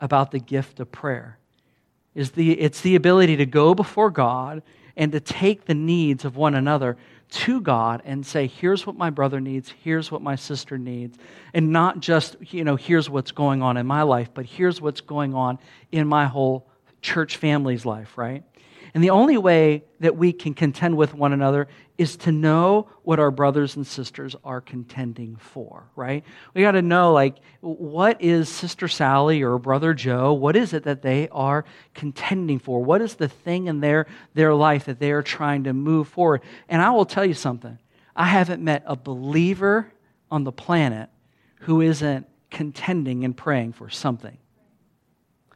about 0.00 0.30
the 0.30 0.38
gift 0.38 0.80
of 0.80 0.90
prayer 0.92 1.38
is 2.14 2.32
the, 2.32 2.58
it's 2.58 2.80
the 2.80 2.96
ability 2.96 3.36
to 3.36 3.46
go 3.46 3.74
before 3.74 4.10
God 4.10 4.62
and 4.96 5.12
to 5.12 5.20
take 5.20 5.66
the 5.66 5.74
needs 5.74 6.24
of 6.24 6.36
one 6.36 6.54
another 6.54 6.96
to 7.30 7.60
God 7.60 8.02
and 8.04 8.26
say, 8.26 8.46
here's 8.46 8.86
what 8.86 8.96
my 8.96 9.10
brother 9.10 9.40
needs, 9.40 9.72
here's 9.84 10.10
what 10.10 10.22
my 10.22 10.34
sister 10.34 10.78
needs. 10.78 11.16
And 11.54 11.70
not 11.72 12.00
just, 12.00 12.36
you 12.52 12.64
know, 12.64 12.74
here's 12.74 13.08
what's 13.08 13.30
going 13.30 13.62
on 13.62 13.76
in 13.76 13.86
my 13.86 14.02
life, 14.02 14.30
but 14.34 14.46
here's 14.46 14.80
what's 14.80 15.00
going 15.00 15.34
on 15.34 15.58
in 15.92 16.08
my 16.08 16.26
whole 16.26 16.66
church 17.02 17.36
family's 17.36 17.86
life, 17.86 18.18
right? 18.18 18.42
And 18.94 19.04
the 19.04 19.10
only 19.10 19.36
way 19.36 19.84
that 20.00 20.16
we 20.16 20.32
can 20.32 20.54
contend 20.54 20.96
with 20.96 21.14
one 21.14 21.32
another 21.32 21.68
is 21.98 22.16
to 22.16 22.32
know 22.32 22.88
what 23.02 23.18
our 23.18 23.30
brothers 23.30 23.76
and 23.76 23.86
sisters 23.86 24.36
are 24.44 24.60
contending 24.60 25.36
for, 25.36 25.90
right? 25.96 26.24
We 26.54 26.62
got 26.62 26.72
to 26.72 26.82
know, 26.82 27.12
like, 27.12 27.36
what 27.60 28.22
is 28.22 28.48
Sister 28.48 28.88
Sally 28.88 29.42
or 29.42 29.58
Brother 29.58 29.94
Joe? 29.94 30.32
What 30.32 30.56
is 30.56 30.72
it 30.72 30.84
that 30.84 31.02
they 31.02 31.28
are 31.30 31.64
contending 31.94 32.58
for? 32.58 32.82
What 32.82 33.02
is 33.02 33.16
the 33.16 33.28
thing 33.28 33.66
in 33.66 33.80
their, 33.80 34.06
their 34.34 34.54
life 34.54 34.84
that 34.86 35.00
they 35.00 35.10
are 35.10 35.22
trying 35.22 35.64
to 35.64 35.72
move 35.72 36.08
forward? 36.08 36.42
And 36.68 36.80
I 36.80 36.90
will 36.90 37.06
tell 37.06 37.24
you 37.24 37.34
something 37.34 37.78
I 38.14 38.26
haven't 38.26 38.62
met 38.62 38.82
a 38.86 38.96
believer 38.96 39.92
on 40.30 40.44
the 40.44 40.52
planet 40.52 41.10
who 41.60 41.80
isn't 41.80 42.26
contending 42.50 43.24
and 43.24 43.36
praying 43.36 43.72
for 43.72 43.90
something, 43.90 44.38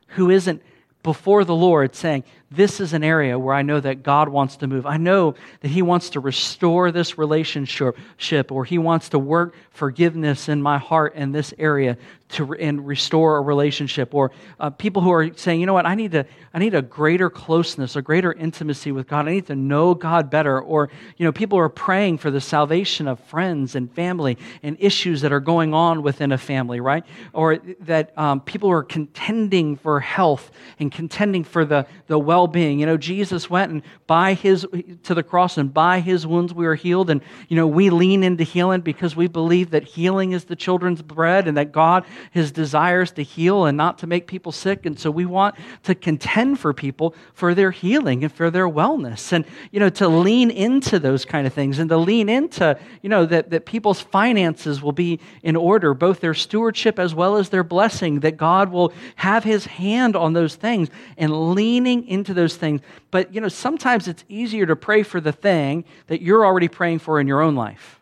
who 0.08 0.30
isn't 0.30 0.62
before 1.02 1.44
the 1.44 1.54
Lord 1.54 1.94
saying, 1.94 2.24
This 2.54 2.80
is 2.80 2.92
an 2.92 3.02
area 3.02 3.38
where 3.38 3.54
I 3.54 3.62
know 3.62 3.80
that 3.80 4.02
God 4.02 4.28
wants 4.28 4.56
to 4.56 4.66
move. 4.66 4.84
I 4.84 4.98
know 4.98 5.34
that 5.60 5.68
He 5.68 5.80
wants 5.80 6.10
to 6.10 6.20
restore 6.20 6.92
this 6.92 7.16
relationship, 7.16 8.52
or 8.52 8.64
He 8.64 8.78
wants 8.78 9.08
to 9.10 9.18
work 9.18 9.54
forgiveness 9.70 10.48
in 10.48 10.60
my 10.60 10.78
heart 10.78 11.14
in 11.14 11.32
this 11.32 11.54
area 11.58 11.96
to 12.32 12.54
and 12.54 12.86
restore 12.86 13.36
a 13.36 13.40
relationship. 13.40 14.14
Or 14.14 14.32
uh, 14.58 14.70
people 14.70 15.02
who 15.02 15.12
are 15.12 15.34
saying, 15.36 15.60
You 15.60 15.66
know 15.66 15.74
what, 15.74 15.86
I 15.86 15.94
need, 15.94 16.12
to, 16.12 16.26
I 16.52 16.58
need 16.58 16.74
a 16.74 16.82
greater 16.82 17.30
closeness, 17.30 17.96
a 17.96 18.02
greater 18.02 18.32
intimacy 18.32 18.92
with 18.92 19.08
God. 19.08 19.28
I 19.28 19.32
need 19.32 19.46
to 19.46 19.56
know 19.56 19.94
God 19.94 20.30
better. 20.30 20.60
Or, 20.60 20.90
you 21.16 21.24
know, 21.24 21.32
people 21.32 21.58
are 21.58 21.68
praying 21.68 22.18
for 22.18 22.30
the 22.30 22.40
salvation 22.40 23.08
of 23.08 23.20
friends 23.20 23.74
and 23.74 23.92
family 23.92 24.38
and 24.62 24.76
issues 24.80 25.20
that 25.22 25.32
are 25.32 25.40
going 25.40 25.74
on 25.74 26.02
within 26.02 26.32
a 26.32 26.38
family, 26.38 26.80
right? 26.80 27.04
Or 27.32 27.58
that 27.80 28.16
um, 28.18 28.40
people 28.40 28.70
are 28.70 28.82
contending 28.82 29.76
for 29.76 30.00
health 30.00 30.50
and 30.78 30.90
contending 30.90 31.44
for 31.44 31.64
the, 31.64 31.86
the 32.06 32.18
well 32.18 32.41
being. 32.46 32.80
You 32.80 32.86
know, 32.86 32.96
Jesus 32.96 33.48
went 33.48 33.72
and 33.72 33.82
by 34.06 34.34
his, 34.34 34.66
to 35.04 35.14
the 35.14 35.22
cross, 35.22 35.58
and 35.58 35.72
by 35.72 36.00
his 36.00 36.26
wounds 36.26 36.52
we 36.52 36.66
are 36.66 36.74
healed. 36.74 37.10
And, 37.10 37.22
you 37.48 37.56
know, 37.56 37.66
we 37.66 37.90
lean 37.90 38.22
into 38.22 38.44
healing 38.44 38.80
because 38.80 39.16
we 39.16 39.26
believe 39.26 39.70
that 39.70 39.84
healing 39.84 40.32
is 40.32 40.44
the 40.44 40.56
children's 40.56 41.02
bread 41.02 41.48
and 41.48 41.56
that 41.56 41.72
God, 41.72 42.04
his 42.30 42.52
desires 42.52 43.12
to 43.12 43.22
heal 43.22 43.66
and 43.66 43.76
not 43.76 43.98
to 43.98 44.06
make 44.06 44.26
people 44.26 44.52
sick. 44.52 44.86
And 44.86 44.98
so 44.98 45.10
we 45.10 45.26
want 45.26 45.54
to 45.84 45.94
contend 45.94 46.58
for 46.58 46.72
people 46.72 47.14
for 47.34 47.54
their 47.54 47.70
healing 47.70 48.24
and 48.24 48.32
for 48.32 48.50
their 48.50 48.68
wellness. 48.68 49.32
And, 49.32 49.44
you 49.70 49.80
know, 49.80 49.88
to 49.90 50.08
lean 50.08 50.50
into 50.50 50.98
those 50.98 51.24
kind 51.24 51.46
of 51.46 51.52
things 51.52 51.78
and 51.78 51.88
to 51.90 51.96
lean 51.96 52.28
into, 52.28 52.78
you 53.02 53.08
know, 53.08 53.26
that, 53.26 53.50
that 53.50 53.66
people's 53.66 54.00
finances 54.00 54.82
will 54.82 54.92
be 54.92 55.20
in 55.42 55.56
order, 55.56 55.94
both 55.94 56.20
their 56.20 56.34
stewardship 56.34 56.98
as 56.98 57.14
well 57.14 57.36
as 57.36 57.48
their 57.48 57.64
blessing, 57.64 58.20
that 58.20 58.36
God 58.36 58.70
will 58.70 58.92
have 59.16 59.44
his 59.44 59.66
hand 59.66 60.16
on 60.16 60.32
those 60.32 60.54
things 60.54 60.88
and 61.16 61.54
leaning 61.54 62.06
into 62.08 62.31
those 62.32 62.56
things. 62.56 62.80
But, 63.10 63.34
you 63.34 63.40
know, 63.40 63.48
sometimes 63.48 64.08
it's 64.08 64.24
easier 64.28 64.66
to 64.66 64.76
pray 64.76 65.02
for 65.02 65.20
the 65.20 65.32
thing 65.32 65.84
that 66.06 66.22
you're 66.22 66.44
already 66.44 66.68
praying 66.68 67.00
for 67.00 67.20
in 67.20 67.26
your 67.26 67.40
own 67.40 67.54
life. 67.54 68.00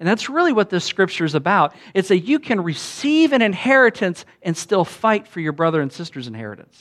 And 0.00 0.08
that's 0.08 0.28
really 0.28 0.52
what 0.52 0.70
this 0.70 0.84
scripture 0.84 1.24
is 1.24 1.34
about. 1.34 1.74
It's 1.92 2.08
that 2.08 2.20
you 2.20 2.38
can 2.38 2.60
receive 2.60 3.32
an 3.32 3.42
inheritance 3.42 4.24
and 4.42 4.56
still 4.56 4.84
fight 4.84 5.26
for 5.26 5.40
your 5.40 5.52
brother 5.52 5.80
and 5.80 5.92
sister's 5.92 6.28
inheritance. 6.28 6.80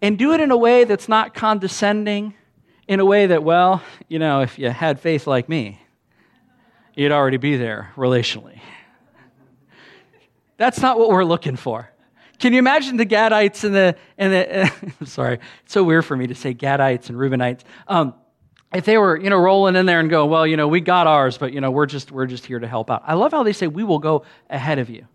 And 0.00 0.16
do 0.18 0.32
it 0.32 0.40
in 0.40 0.50
a 0.50 0.56
way 0.56 0.84
that's 0.84 1.08
not 1.08 1.34
condescending, 1.34 2.34
in 2.86 3.00
a 3.00 3.04
way 3.04 3.26
that, 3.26 3.42
well, 3.42 3.82
you 4.08 4.20
know, 4.20 4.42
if 4.42 4.58
you 4.58 4.70
had 4.70 5.00
faith 5.00 5.26
like 5.26 5.48
me, 5.48 5.80
you'd 6.94 7.12
already 7.12 7.38
be 7.38 7.56
there 7.56 7.92
relationally. 7.96 8.60
That's 10.56 10.80
not 10.80 10.98
what 10.98 11.08
we're 11.08 11.24
looking 11.24 11.56
for. 11.56 11.90
Can 12.38 12.52
you 12.52 12.58
imagine 12.58 12.96
the 12.96 13.06
Gadites 13.06 13.64
and 13.64 13.74
the, 13.74 13.96
and 14.18 14.32
the 14.32 15.06
sorry, 15.06 15.38
it's 15.64 15.72
so 15.72 15.84
weird 15.84 16.04
for 16.04 16.16
me 16.16 16.26
to 16.26 16.34
say 16.34 16.54
Gadites 16.54 17.08
and 17.08 17.18
Reubenites. 17.18 17.60
Um, 17.88 18.14
if 18.74 18.84
they 18.84 18.98
were, 18.98 19.18
you 19.18 19.30
know, 19.30 19.38
rolling 19.38 19.76
in 19.76 19.86
there 19.86 20.00
and 20.00 20.10
go, 20.10 20.26
well, 20.26 20.46
you 20.46 20.56
know, 20.56 20.68
we 20.68 20.80
got 20.80 21.06
ours, 21.06 21.38
but, 21.38 21.52
you 21.52 21.60
know, 21.60 21.70
we're 21.70 21.86
just, 21.86 22.10
we're 22.12 22.26
just 22.26 22.44
here 22.44 22.58
to 22.58 22.66
help 22.66 22.90
out. 22.90 23.02
I 23.06 23.14
love 23.14 23.32
how 23.32 23.42
they 23.42 23.52
say, 23.52 23.68
we 23.68 23.84
will 23.84 23.98
go 23.98 24.24
ahead 24.50 24.78
of 24.78 24.90
you. 24.90 25.06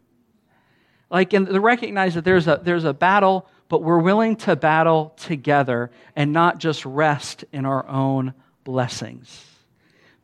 Like, 1.09 1.33
and 1.33 1.45
they 1.45 1.59
recognize 1.59 2.15
that 2.15 2.23
there's 2.23 2.47
a, 2.47 2.61
there's 2.63 2.85
a 2.85 2.93
battle, 2.93 3.47
but 3.67 3.83
we're 3.83 3.99
willing 3.99 4.37
to 4.37 4.55
battle 4.55 5.13
together 5.17 5.91
and 6.15 6.31
not 6.31 6.57
just 6.57 6.85
rest 6.85 7.43
in 7.51 7.65
our 7.65 7.87
own 7.87 8.33
blessings. 8.63 9.45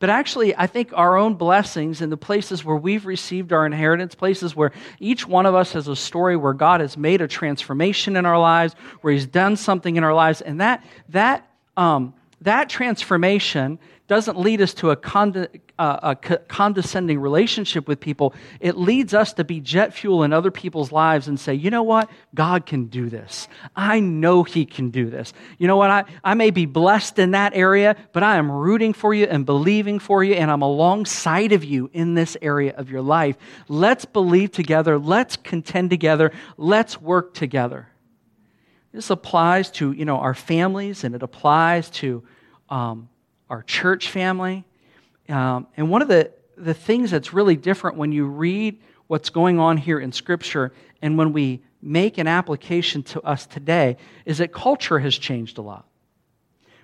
But 0.00 0.10
actually, 0.10 0.54
I 0.56 0.66
think 0.66 0.92
our 0.92 1.16
own 1.16 1.34
blessings 1.34 2.00
in 2.00 2.10
the 2.10 2.16
places 2.16 2.64
where 2.64 2.76
we've 2.76 3.04
received 3.04 3.52
our 3.52 3.66
inheritance, 3.66 4.14
places 4.14 4.54
where 4.54 4.72
each 5.00 5.26
one 5.26 5.44
of 5.44 5.54
us 5.54 5.72
has 5.72 5.88
a 5.88 5.96
story 5.96 6.36
where 6.36 6.52
God 6.52 6.80
has 6.80 6.96
made 6.96 7.20
a 7.20 7.26
transformation 7.26 8.16
in 8.16 8.24
our 8.24 8.38
lives, 8.38 8.74
where 9.00 9.12
He's 9.12 9.26
done 9.26 9.56
something 9.56 9.96
in 9.96 10.04
our 10.04 10.14
lives, 10.14 10.40
and 10.40 10.60
that, 10.60 10.84
that, 11.08 11.50
um, 11.76 12.14
that 12.42 12.68
transformation 12.68 13.78
doesn't 14.06 14.38
lead 14.38 14.60
us 14.60 14.72
to 14.74 14.90
a, 14.90 14.96
conde- 14.96 15.48
uh, 15.78 16.14
a 16.14 16.16
condescending 16.16 17.20
relationship 17.20 17.86
with 17.86 18.00
people. 18.00 18.34
It 18.60 18.76
leads 18.76 19.14
us 19.14 19.32
to 19.34 19.44
be 19.44 19.60
jet 19.60 19.94
fuel 19.94 20.24
in 20.24 20.32
other 20.32 20.50
people's 20.50 20.90
lives 20.90 21.28
and 21.28 21.38
say, 21.38 21.54
you 21.54 21.70
know 21.70 21.82
what? 21.82 22.10
God 22.34 22.66
can 22.66 22.86
do 22.86 23.08
this. 23.08 23.48
I 23.76 24.00
know 24.00 24.42
He 24.42 24.66
can 24.66 24.90
do 24.90 25.08
this. 25.08 25.32
You 25.58 25.68
know 25.68 25.76
what? 25.76 25.90
I, 25.90 26.04
I 26.24 26.34
may 26.34 26.50
be 26.50 26.66
blessed 26.66 27.18
in 27.18 27.30
that 27.32 27.54
area, 27.54 27.96
but 28.12 28.22
I 28.22 28.36
am 28.36 28.50
rooting 28.50 28.92
for 28.92 29.14
you 29.14 29.26
and 29.26 29.46
believing 29.46 29.98
for 29.98 30.24
you, 30.24 30.34
and 30.34 30.50
I'm 30.50 30.62
alongside 30.62 31.52
of 31.52 31.64
you 31.64 31.90
in 31.92 32.14
this 32.14 32.36
area 32.42 32.74
of 32.76 32.90
your 32.90 33.02
life. 33.02 33.36
Let's 33.68 34.04
believe 34.04 34.50
together. 34.50 34.98
Let's 34.98 35.36
contend 35.36 35.90
together. 35.90 36.32
Let's 36.56 37.00
work 37.00 37.34
together. 37.34 37.88
This 38.92 39.10
applies 39.10 39.70
to 39.72 39.92
you 39.92 40.04
know 40.04 40.16
our 40.16 40.34
families, 40.34 41.04
and 41.04 41.14
it 41.14 41.22
applies 41.22 41.90
to 41.90 42.24
um, 42.68 43.08
our 43.48 43.62
church 43.62 44.10
family. 44.10 44.64
Um, 45.28 45.66
and 45.76 45.90
one 45.90 46.02
of 46.02 46.08
the, 46.08 46.32
the 46.56 46.74
things 46.74 47.10
that's 47.10 47.32
really 47.32 47.56
different 47.56 47.96
when 47.96 48.12
you 48.12 48.26
read 48.26 48.80
what's 49.06 49.30
going 49.30 49.58
on 49.58 49.76
here 49.76 49.98
in 49.98 50.12
Scripture 50.12 50.72
and 51.02 51.18
when 51.18 51.32
we 51.32 51.62
make 51.80 52.18
an 52.18 52.26
application 52.26 53.02
to 53.02 53.22
us 53.22 53.46
today 53.46 53.96
is 54.24 54.38
that 54.38 54.52
culture 54.52 54.98
has 54.98 55.16
changed 55.16 55.58
a 55.58 55.62
lot. 55.62 55.86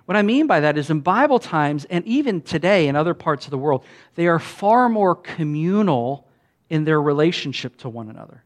What 0.05 0.15
I 0.15 0.21
mean 0.21 0.45
by 0.45 0.59
that 0.59 0.77
is 0.77 0.89
in 0.89 0.99
Bible 0.99 1.39
times, 1.39 1.85
and 1.85 2.05
even 2.05 2.41
today 2.41 2.87
in 2.87 2.95
other 2.95 3.15
parts 3.15 3.45
of 3.45 3.51
the 3.51 3.57
world, 3.57 3.83
they 4.13 4.27
are 4.27 4.39
far 4.39 4.87
more 4.87 5.15
communal 5.15 6.27
in 6.69 6.85
their 6.85 7.01
relationship 7.01 7.77
to 7.77 7.89
one 7.89 8.09
another. 8.09 8.43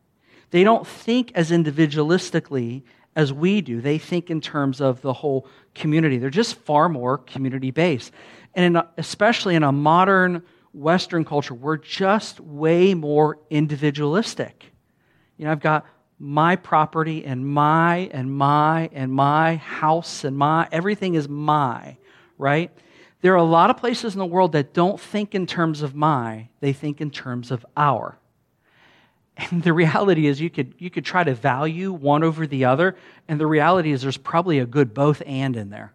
They 0.52 0.64
don't 0.64 0.88
think 0.88 1.32
as 1.36 1.52
individualistically 1.52 2.84
as 3.16 3.34
we 3.34 3.62
do. 3.62 3.82
They 3.82 3.98
think 3.98 4.30
in 4.30 4.40
terms 4.40 4.80
of 4.80 5.02
the 5.02 5.14
whole 5.14 5.48
community. 5.76 6.18
They're 6.18 6.30
just 6.30 6.56
far 6.56 6.88
more 6.88 7.18
community 7.18 7.72
based. 7.72 8.14
And 8.54 8.78
in 8.78 8.84
especially 8.98 9.56
in 9.56 9.64
a 9.64 9.72
modern 9.72 10.44
Western 10.74 11.26
culture, 11.26 11.54
we're 11.54 11.78
just 11.78 12.40
way 12.40 12.94
more 12.94 13.40
individualistic. 13.50 14.72
You 15.38 15.46
know, 15.46 15.52
I've 15.52 15.62
got 15.62 15.86
my 16.20 16.58
property 16.58 17.26
and 17.26 17.48
my 17.48 18.10
and 18.12 18.32
my 18.32 18.90
and 18.92 19.12
my 19.12 19.56
house 19.56 20.24
and 20.26 20.38
my 20.38 20.68
everything 20.72 21.16
is 21.16 21.30
my, 21.30 21.98
right? 22.38 22.72
There 23.22 23.34
are 23.34 23.38
a 23.38 23.44
lot 23.44 23.70
of 23.70 23.78
places 23.78 24.14
in 24.14 24.20
the 24.20 24.26
world 24.26 24.52
that 24.52 24.74
don't 24.74 25.00
think 25.00 25.34
in 25.34 25.46
terms 25.46 25.82
of 25.82 25.96
my, 25.96 26.50
they 26.60 26.74
think 26.74 27.02
in 27.02 27.12
terms 27.12 27.52
of 27.52 27.66
our. 27.76 28.18
And 29.38 29.64
the 29.64 29.74
reality 29.74 30.28
is 30.28 30.42
you 30.42 30.50
could 30.50 30.74
you 30.78 30.90
could 30.90 31.06
try 31.06 31.24
to 31.24 31.34
value 31.34 31.94
one 31.94 32.24
over 32.24 32.46
the 32.46 32.66
other, 32.66 32.98
and 33.30 33.40
the 33.40 33.48
reality 33.48 33.92
is 33.92 34.02
there's 34.02 34.18
probably 34.18 34.60
a 34.60 34.66
good 34.66 34.94
both 34.94 35.22
and 35.26 35.56
in 35.56 35.70
there. 35.70 35.94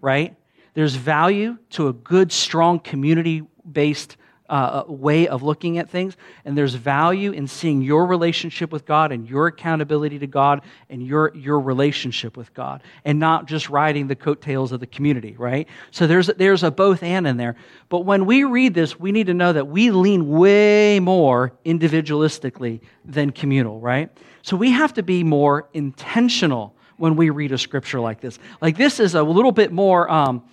Right? 0.00 0.34
There's 0.74 0.94
value 0.94 1.58
to 1.70 1.88
a 1.88 1.92
good, 1.92 2.32
strong 2.32 2.80
community 2.80 3.42
based 3.70 4.16
uh, 4.52 4.84
way 4.86 5.28
of 5.28 5.42
looking 5.42 5.78
at 5.78 5.88
things, 5.88 6.14
and 6.44 6.58
there's 6.58 6.74
value 6.74 7.32
in 7.32 7.46
seeing 7.46 7.80
your 7.80 8.04
relationship 8.04 8.70
with 8.70 8.84
God 8.84 9.10
and 9.10 9.26
your 9.26 9.46
accountability 9.46 10.18
to 10.18 10.26
God 10.26 10.60
and 10.90 11.06
your, 11.06 11.34
your 11.34 11.58
relationship 11.58 12.36
with 12.36 12.52
God, 12.52 12.82
and 13.06 13.18
not 13.18 13.46
just 13.46 13.70
riding 13.70 14.08
the 14.08 14.16
coattails 14.16 14.70
of 14.70 14.80
the 14.80 14.86
community, 14.86 15.34
right? 15.38 15.66
So 15.90 16.06
there's, 16.06 16.26
there's 16.26 16.62
a 16.62 16.70
both 16.70 17.02
and 17.02 17.26
in 17.26 17.38
there. 17.38 17.56
But 17.88 18.00
when 18.00 18.26
we 18.26 18.44
read 18.44 18.74
this, 18.74 19.00
we 19.00 19.10
need 19.10 19.28
to 19.28 19.34
know 19.34 19.54
that 19.54 19.68
we 19.68 19.90
lean 19.90 20.28
way 20.28 21.00
more 21.00 21.54
individualistically 21.64 22.82
than 23.06 23.30
communal, 23.30 23.80
right? 23.80 24.10
So 24.42 24.58
we 24.58 24.70
have 24.72 24.92
to 24.94 25.02
be 25.02 25.24
more 25.24 25.70
intentional 25.72 26.76
when 26.98 27.16
we 27.16 27.30
read 27.30 27.52
a 27.52 27.58
scripture 27.58 28.00
like 28.00 28.20
this. 28.20 28.38
Like 28.60 28.76
this 28.76 29.00
is 29.00 29.14
a 29.14 29.22
little 29.22 29.52
bit 29.52 29.72
more, 29.72 30.10
um, 30.10 30.44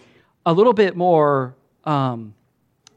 a 0.49 0.53
little 0.53 0.73
bit 0.73 0.95
more. 0.95 1.55
Um, 1.83 2.33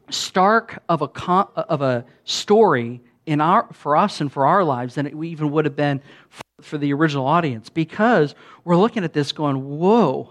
stark 0.09 0.81
of 0.89 1.01
a, 1.01 1.07
con- 1.07 1.49
of 1.55 1.81
a 1.81 2.05
story 2.23 3.01
in 3.25 3.41
our, 3.41 3.67
for 3.73 3.95
us 3.95 4.21
and 4.21 4.31
for 4.31 4.45
our 4.45 4.63
lives 4.63 4.95
than 4.95 5.07
it 5.07 5.13
even 5.15 5.51
would 5.51 5.65
have 5.65 5.75
been 5.75 6.01
for, 6.29 6.43
for 6.61 6.77
the 6.77 6.93
original 6.93 7.25
audience 7.25 7.69
because 7.69 8.35
we're 8.63 8.77
looking 8.77 9.03
at 9.03 9.13
this 9.13 9.31
going, 9.31 9.79
whoa. 9.79 10.29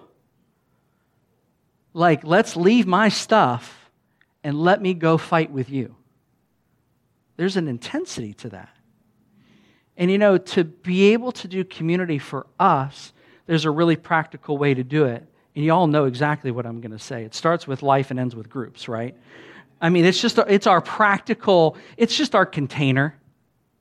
Like, 1.94 2.24
let's 2.24 2.56
leave 2.56 2.86
my 2.86 3.08
stuff 3.08 3.90
and 4.44 4.58
let 4.60 4.80
me 4.80 4.94
go 4.94 5.18
fight 5.18 5.50
with 5.50 5.70
you. 5.70 5.94
There's 7.36 7.56
an 7.56 7.68
intensity 7.68 8.34
to 8.34 8.50
that. 8.50 8.74
And 9.96 10.10
you 10.10 10.18
know, 10.18 10.38
to 10.38 10.64
be 10.64 11.12
able 11.12 11.32
to 11.32 11.48
do 11.48 11.64
community 11.64 12.18
for 12.18 12.46
us, 12.58 13.12
there's 13.46 13.64
a 13.64 13.70
really 13.70 13.96
practical 13.96 14.56
way 14.56 14.74
to 14.74 14.82
do 14.82 15.04
it. 15.04 15.26
And 15.54 15.64
you 15.64 15.72
all 15.72 15.86
know 15.86 16.06
exactly 16.06 16.50
what 16.50 16.66
I'm 16.66 16.80
going 16.80 16.92
to 16.92 16.98
say. 16.98 17.24
It 17.24 17.34
starts 17.34 17.66
with 17.66 17.82
life 17.82 18.10
and 18.10 18.18
ends 18.18 18.34
with 18.34 18.48
groups, 18.48 18.88
right? 18.88 19.16
I 19.80 19.88
mean, 19.88 20.04
it's 20.04 20.20
just 20.20 20.38
it's 20.38 20.66
our 20.66 20.80
practical, 20.80 21.76
it's 21.96 22.16
just 22.16 22.34
our 22.34 22.46
container. 22.46 23.18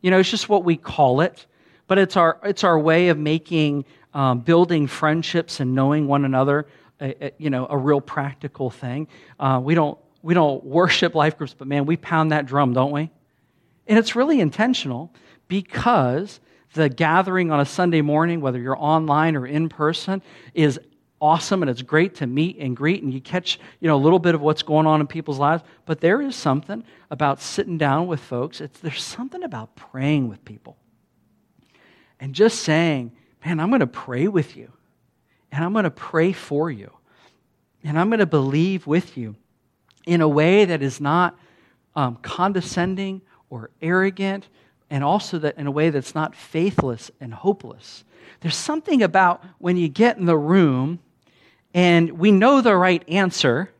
You 0.02 0.12
know, 0.12 0.20
it's 0.20 0.32
just 0.32 0.50
what 0.50 0.64
we 0.64 0.76
call 0.76 1.22
it. 1.22 1.46
But 1.88 1.98
it's 1.98 2.18
our 2.18 2.40
it's 2.44 2.64
our 2.64 2.80
way 2.80 3.10
of 3.10 3.18
making 3.18 3.86
um, 4.14 4.40
building 4.40 4.88
friendships 4.88 5.60
and 5.60 5.76
knowing 5.76 6.08
one 6.08 6.26
another. 6.26 6.68
A, 7.00 7.26
a, 7.26 7.32
you 7.38 7.50
know, 7.50 7.66
a 7.70 7.78
real 7.78 8.00
practical 8.00 8.70
thing. 8.70 9.08
Uh, 9.40 9.60
we 9.64 9.76
don't 9.76 9.98
we 10.22 10.34
don't 10.34 10.64
worship 10.64 11.16
life 11.16 11.38
groups, 11.38 11.56
but 11.58 11.68
man, 11.68 11.86
we 11.86 11.98
pound 11.98 12.32
that 12.32 12.46
drum, 12.46 12.74
don't 12.74 12.92
we? 12.92 13.10
And 13.88 13.98
it's 13.98 14.16
really 14.16 14.40
intentional 14.40 15.12
because 15.48 16.40
the 16.74 16.90
gathering 16.90 17.52
on 17.52 17.60
a 17.60 17.66
Sunday 17.66 18.02
morning, 18.02 18.40
whether 18.40 18.60
you're 18.60 18.78
online 18.78 19.36
or 19.36 19.46
in 19.46 19.68
person, 19.68 20.22
is 20.54 20.80
awesome 21.22 21.62
and 21.62 21.70
it's 21.70 21.82
great 21.82 22.16
to 22.16 22.28
meet 22.28 22.58
and 22.58 22.76
greet 22.76 23.04
and 23.04 23.14
you 23.14 23.22
catch 23.22 23.60
you 23.80 23.88
know 23.88 23.96
a 23.96 24.04
little 24.04 24.20
bit 24.20 24.36
of 24.36 24.42
what's 24.42 24.64
going 24.64 24.88
on 24.88 25.00
in 25.00 25.08
people's 25.08 25.40
lives. 25.40 25.64
But 25.86 26.02
there 26.02 26.22
is 26.22 26.36
something 26.36 26.84
about 27.10 27.42
sitting 27.42 27.78
down 27.78 28.08
with 28.08 28.20
folks. 28.20 28.60
It's, 28.60 28.80
there's 28.80 29.04
something 29.04 29.44
about 29.44 29.76
praying 29.76 30.28
with 30.28 30.44
people 30.44 30.78
and 32.20 32.34
just 32.36 32.60
saying 32.60 33.12
man 33.44 33.60
i'm 33.60 33.70
going 33.70 33.80
to 33.82 33.88
pray 33.88 34.28
with 34.28 34.56
you 34.56 34.72
and 35.52 35.66
i'm 35.66 35.74
going 35.74 35.84
to 35.84 35.92
pray 35.92 36.32
for 36.32 36.70
you 36.70 36.92
and 37.84 38.00
i'm 38.00 38.10
going 38.10 38.20
to 38.20 38.26
believe 38.26 38.88
with 38.88 39.18
you 39.18 39.36
in 40.06 40.22
a 40.22 40.28
way 40.28 40.64
that 40.66 40.82
is 40.82 41.02
not 41.02 41.38
um, 41.96 42.16
condescending 42.18 43.22
or 43.50 43.70
arrogant 43.82 44.48
and 44.90 45.04
also 45.04 45.40
that 45.40 45.58
in 45.58 45.68
a 45.68 45.72
way 45.72 45.90
that's 45.90 46.16
not 46.16 46.36
faithless 46.36 47.12
and 47.20 47.34
hopeless. 47.34 48.04
There's 48.42 48.56
something 48.56 49.02
about 49.02 49.44
when 49.58 49.78
you 49.78 49.88
get 49.88 50.18
in 50.18 50.26
the 50.26 50.38
room 50.38 51.00
and 51.74 52.20
we 52.20 52.32
know 52.32 52.62
the 52.62 52.76
right 52.76 53.04
answer, 53.08 53.72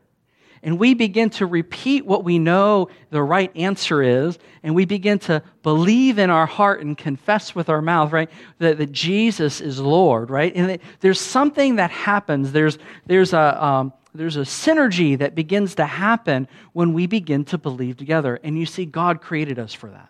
and 0.64 0.80
we 0.80 0.94
begin 0.94 1.30
to 1.32 1.46
repeat 1.46 2.06
what 2.06 2.24
we 2.24 2.38
know 2.38 2.90
the 3.10 3.24
right 3.24 3.52
answer 3.56 4.04
is, 4.04 4.38
and 4.62 4.76
we 4.76 4.86
begin 4.86 5.18
to 5.20 5.42
believe 5.64 6.20
in 6.20 6.30
our 6.30 6.46
heart 6.46 6.82
and 6.82 6.98
confess 6.98 7.56
with 7.56 7.68
our 7.68 7.82
mouth, 7.82 8.12
right, 8.12 8.30
that, 8.60 8.78
that 8.78 8.92
Jesus 8.92 9.60
is 9.60 9.80
Lord, 9.80 10.30
right? 10.30 10.56
And 10.56 10.80
there's 11.00 11.20
something 11.20 11.78
that 11.78 11.90
happens. 11.90 12.52
There's, 12.52 12.78
there's, 13.08 13.34
a, 13.34 13.64
um, 13.64 13.94
there's 14.14 14.38
a 14.38 14.42
synergy 14.42 15.18
that 15.18 15.34
begins 15.34 15.76
to 15.76 15.86
happen 15.86 16.48
when 16.74 16.94
we 16.94 17.08
begin 17.08 17.44
to 17.46 17.58
believe 17.58 17.98
together. 17.98 18.40
And 18.44 18.58
you 18.58 18.68
see, 18.68 18.86
God 18.86 19.20
created 19.20 19.58
us 19.58 19.74
for 19.74 19.90
that. 19.90 20.10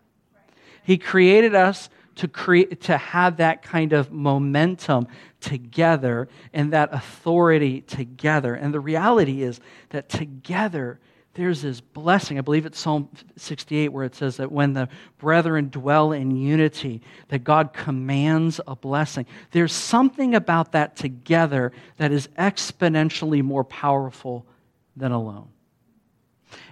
He 0.83 0.97
created 0.97 1.55
us 1.55 1.89
to 2.15 2.27
create 2.27 2.81
to 2.81 2.97
have 2.97 3.37
that 3.37 3.61
kind 3.61 3.93
of 3.93 4.11
momentum 4.11 5.07
together 5.39 6.27
and 6.53 6.73
that 6.73 6.93
authority 6.93 7.81
together. 7.81 8.53
And 8.53 8.73
the 8.73 8.79
reality 8.79 9.43
is 9.43 9.59
that 9.89 10.09
together 10.09 10.99
there's 11.33 11.61
this 11.61 11.79
blessing. 11.79 12.37
I 12.37 12.41
believe 12.41 12.65
it's 12.65 12.79
Psalm 12.79 13.07
68 13.37 13.89
where 13.89 14.03
it 14.03 14.15
says 14.15 14.37
that 14.37 14.51
when 14.51 14.73
the 14.73 14.89
brethren 15.17 15.69
dwell 15.69 16.11
in 16.11 16.35
unity, 16.35 17.01
that 17.29 17.45
God 17.45 17.71
commands 17.71 18.59
a 18.67 18.75
blessing. 18.75 19.25
There's 19.51 19.71
something 19.71 20.35
about 20.35 20.73
that 20.73 20.97
together 20.97 21.71
that 21.97 22.11
is 22.11 22.27
exponentially 22.37 23.41
more 23.41 23.63
powerful 23.63 24.45
than 24.97 25.13
alone. 25.13 25.47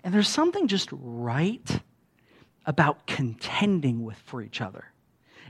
And 0.03 0.13
there's 0.13 0.27
something 0.27 0.67
just 0.67 0.89
right 0.91 1.81
about 2.65 3.07
contending 3.07 4.03
with 4.03 4.17
for 4.17 4.41
each 4.41 4.59
other 4.59 4.91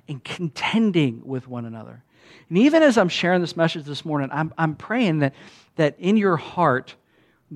and 0.09 0.23
contending 0.23 1.21
with 1.25 1.47
one 1.47 1.65
another. 1.65 2.03
And 2.49 2.57
even 2.57 2.83
as 2.83 2.97
I'm 2.97 3.09
sharing 3.09 3.41
this 3.41 3.55
message 3.55 3.85
this 3.85 4.03
morning, 4.03 4.29
I'm, 4.31 4.53
I'm 4.57 4.75
praying 4.75 5.19
that, 5.19 5.33
that 5.75 5.95
in 5.99 6.17
your 6.17 6.35
heart, 6.35 6.95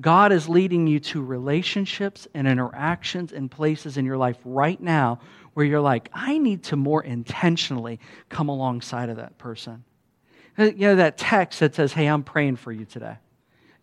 God 0.00 0.32
is 0.32 0.48
leading 0.48 0.86
you 0.86 1.00
to 1.00 1.22
relationships 1.22 2.26
and 2.32 2.48
interactions 2.48 3.32
and 3.32 3.50
places 3.50 3.96
in 3.96 4.04
your 4.04 4.16
life 4.16 4.38
right 4.44 4.80
now 4.80 5.20
where 5.52 5.66
you're 5.66 5.80
like, 5.80 6.08
I 6.12 6.38
need 6.38 6.62
to 6.64 6.76
more 6.76 7.02
intentionally 7.02 8.00
come 8.28 8.48
alongside 8.48 9.08
of 9.08 9.16
that 9.16 9.36
person. 9.38 9.84
You 10.56 10.72
know, 10.72 10.96
that 10.96 11.18
text 11.18 11.60
that 11.60 11.74
says, 11.74 11.92
Hey, 11.92 12.06
I'm 12.06 12.22
praying 12.22 12.56
for 12.56 12.72
you 12.72 12.84
today 12.84 13.16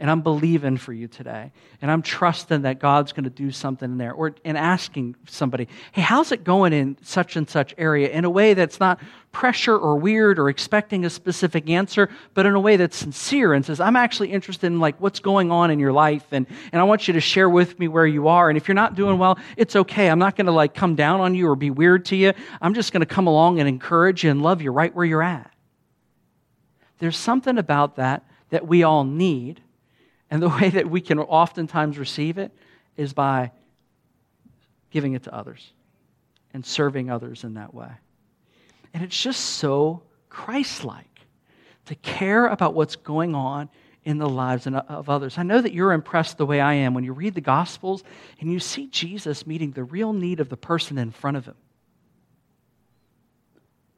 and 0.02 0.10
I'm 0.10 0.22
believing 0.22 0.78
for 0.78 0.94
you 0.94 1.08
today. 1.08 1.52
And 1.80 1.92
I'm 1.92 2.02
trusting 2.02 2.64
that 2.64 2.80
God's 2.80 3.14
going 3.14 3.26
to 3.26 3.30
do 3.30 3.52
something 3.52 3.92
in 3.92 3.98
there. 4.00 4.14
Or 4.14 4.34
in 4.44 4.58
asking 4.58 5.16
somebody, 5.28 5.68
hey, 5.92 6.02
how's 6.02 6.32
it 6.32 6.44
going 6.44 6.74
in 6.74 6.98
such 7.04 7.36
and 7.36 7.48
such 7.48 7.76
area? 7.78 8.10
In 8.10 8.26
a 8.26 8.30
way 8.30 8.56
that's 8.56 8.80
not 8.80 9.00
pressure 9.32 9.78
or 9.78 9.98
weird 9.98 10.40
or 10.40 10.50
expecting 10.50 11.06
a 11.06 11.10
specific 11.10 11.70
answer, 11.70 12.10
but 12.34 12.48
in 12.48 12.56
a 12.56 12.60
way 12.60 12.78
that's 12.78 12.98
sincere 12.98 13.54
and 13.54 13.64
says, 13.64 13.80
I'm 13.80 13.96
actually 13.96 14.32
interested 14.32 14.66
in 14.68 14.80
like 14.80 15.00
what's 15.00 15.20
going 15.20 15.52
on 15.52 15.70
in 15.70 15.78
your 15.78 15.94
life 15.94 16.26
and, 16.32 16.48
and 16.72 16.82
I 16.82 16.84
want 16.84 17.08
you 17.08 17.14
to 17.14 17.22
share 17.22 17.48
with 17.48 17.78
me 17.78 17.88
where 17.88 18.08
you 18.08 18.28
are. 18.28 18.50
And 18.50 18.58
if 18.58 18.68
you're 18.68 18.74
not 18.74 18.96
doing 18.96 19.20
well, 19.20 19.38
it's 19.56 19.76
okay. 19.76 20.10
I'm 20.10 20.20
not 20.20 20.36
going 20.36 20.48
to 20.48 20.52
like 20.52 20.74
come 20.74 20.96
down 20.96 21.22
on 21.22 21.36
you 21.36 21.48
or 21.48 21.56
be 21.56 21.70
weird 21.70 22.06
to 22.06 22.16
you. 22.16 22.34
I'm 22.60 22.74
just 22.74 22.92
going 22.92 23.02
to 23.02 23.06
come 23.06 23.28
along 23.28 23.60
and 23.60 23.70
encourage 23.70 24.24
you 24.24 24.32
and 24.32 24.42
love 24.42 24.64
you 24.64 24.72
right 24.72 24.94
where 24.96 25.06
you're 25.06 25.22
at. 25.22 25.54
There's 26.98 27.18
something 27.18 27.60
about 27.60 27.98
that 27.98 28.26
that 28.50 28.68
we 28.68 28.82
all 28.82 29.04
need 29.04 29.62
and 30.32 30.41
the 30.41 30.50
way 30.50 30.70
that 30.70 30.89
we 30.89 31.02
can 31.02 31.20
oftentimes 31.20 32.00
receive 32.00 32.38
it 32.38 32.52
is 32.96 33.13
by 33.13 33.52
giving 34.89 35.13
it 35.13 35.24
to 35.24 35.36
others 35.36 35.74
and 36.54 36.65
serving 36.65 37.12
others 37.12 37.44
in 37.44 37.56
that 37.56 37.74
way. 37.74 37.91
And 38.94 39.04
it's 39.04 39.22
just 39.22 39.41
so 39.41 40.04
Christ 40.30 40.84
like 40.86 41.06
to 41.86 41.96
care 41.96 42.48
about 42.48 42.74
what's 42.74 42.96
going 42.96 43.36
on 43.36 43.70
in 44.04 44.17
the 44.17 44.28
lives 44.28 44.65
uh, 44.65 44.84
of 44.88 45.10
others. 45.10 45.38
I 45.38 45.44
know 45.44 45.62
that 45.62 45.74
you're 45.74 45.91
impressed 45.91 46.38
the 46.38 46.46
way 46.46 46.60
I 46.60 46.74
am 46.74 46.94
when 46.94 47.04
you 47.04 47.13
read 47.13 47.36
the 47.36 47.41
Gospels 47.41 48.04
and 48.39 48.52
you 48.52 48.60
see 48.60 48.88
Jesus 48.88 49.46
meeting 49.46 49.72
the 49.72 49.84
real 49.84 50.13
need 50.13 50.39
of 50.39 50.50
the 50.50 50.58
person 50.58 50.98
in 50.98 51.12
front 51.12 51.38
of 51.38 51.46
him. 51.46 51.56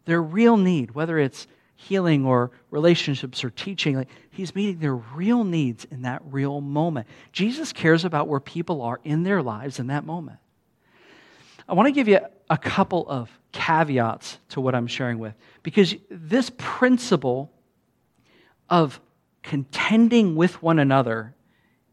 Their 0.06 0.22
real 0.22 0.58
need, 0.58 0.92
whether 0.92 1.18
it's 1.18 1.48
healing 1.76 2.26
or 2.26 2.52
relationships 2.72 3.44
or 3.44 3.50
teaching. 3.50 3.96
Like, 3.96 4.10
he's 4.30 4.56
meeting 4.56 4.80
their 4.80 4.96
real 4.96 5.44
needs 5.44 5.86
in 5.86 6.04
that 6.04 6.22
real 6.26 6.62
moment. 6.62 7.08
Jesus 7.32 7.74
cares 7.74 8.06
about 8.06 8.28
where 8.28 8.40
people 8.40 8.82
are 8.82 9.00
in 9.04 9.24
their 9.24 9.42
lives 9.42 9.80
in 9.80 9.88
that 9.88 10.06
moment. 10.06 10.40
I 11.68 11.74
want 11.74 11.88
to 11.88 11.92
give 11.92 12.08
you 12.08 12.20
a 12.50 12.58
couple 12.58 13.08
of 13.08 13.30
caveats 13.52 14.38
to 14.50 14.62
what 14.62 14.76
I'm 14.76 14.88
sharing 14.88 15.20
with 15.20 15.34
because 15.62 15.96
this 16.10 16.52
principle 16.58 17.52
of 18.70 19.00
contending 19.42 20.36
with 20.36 20.62
one 20.62 20.80
another 20.80 21.34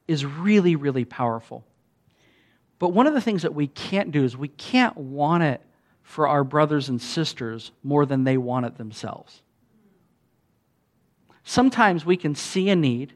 is 0.09 0.25
really, 0.25 0.77
really 0.77 1.05
powerful. 1.05 1.65
But 2.79 2.89
one 2.91 3.07
of 3.07 3.15
the 3.15 3.21
things 3.21 3.43
that 3.43 3.55
we 3.55 3.67
can't 3.69 4.11
do 4.11 4.25
is 4.25 4.37
we 4.37 4.49
can't 4.49 4.97
want 4.97 5.43
it 5.43 5.61
for 6.03 6.27
our 6.27 6.43
brothers 6.43 6.89
and 6.89 7.01
sisters 7.01 7.71
more 7.85 8.07
than 8.07 8.25
they 8.25 8.37
want 8.37 8.67
it 8.67 8.79
themselves. 8.79 9.43
Sometimes 11.45 12.05
we 12.05 12.17
can 12.17 12.35
see 12.35 12.69
a 12.69 12.77
need 12.77 13.13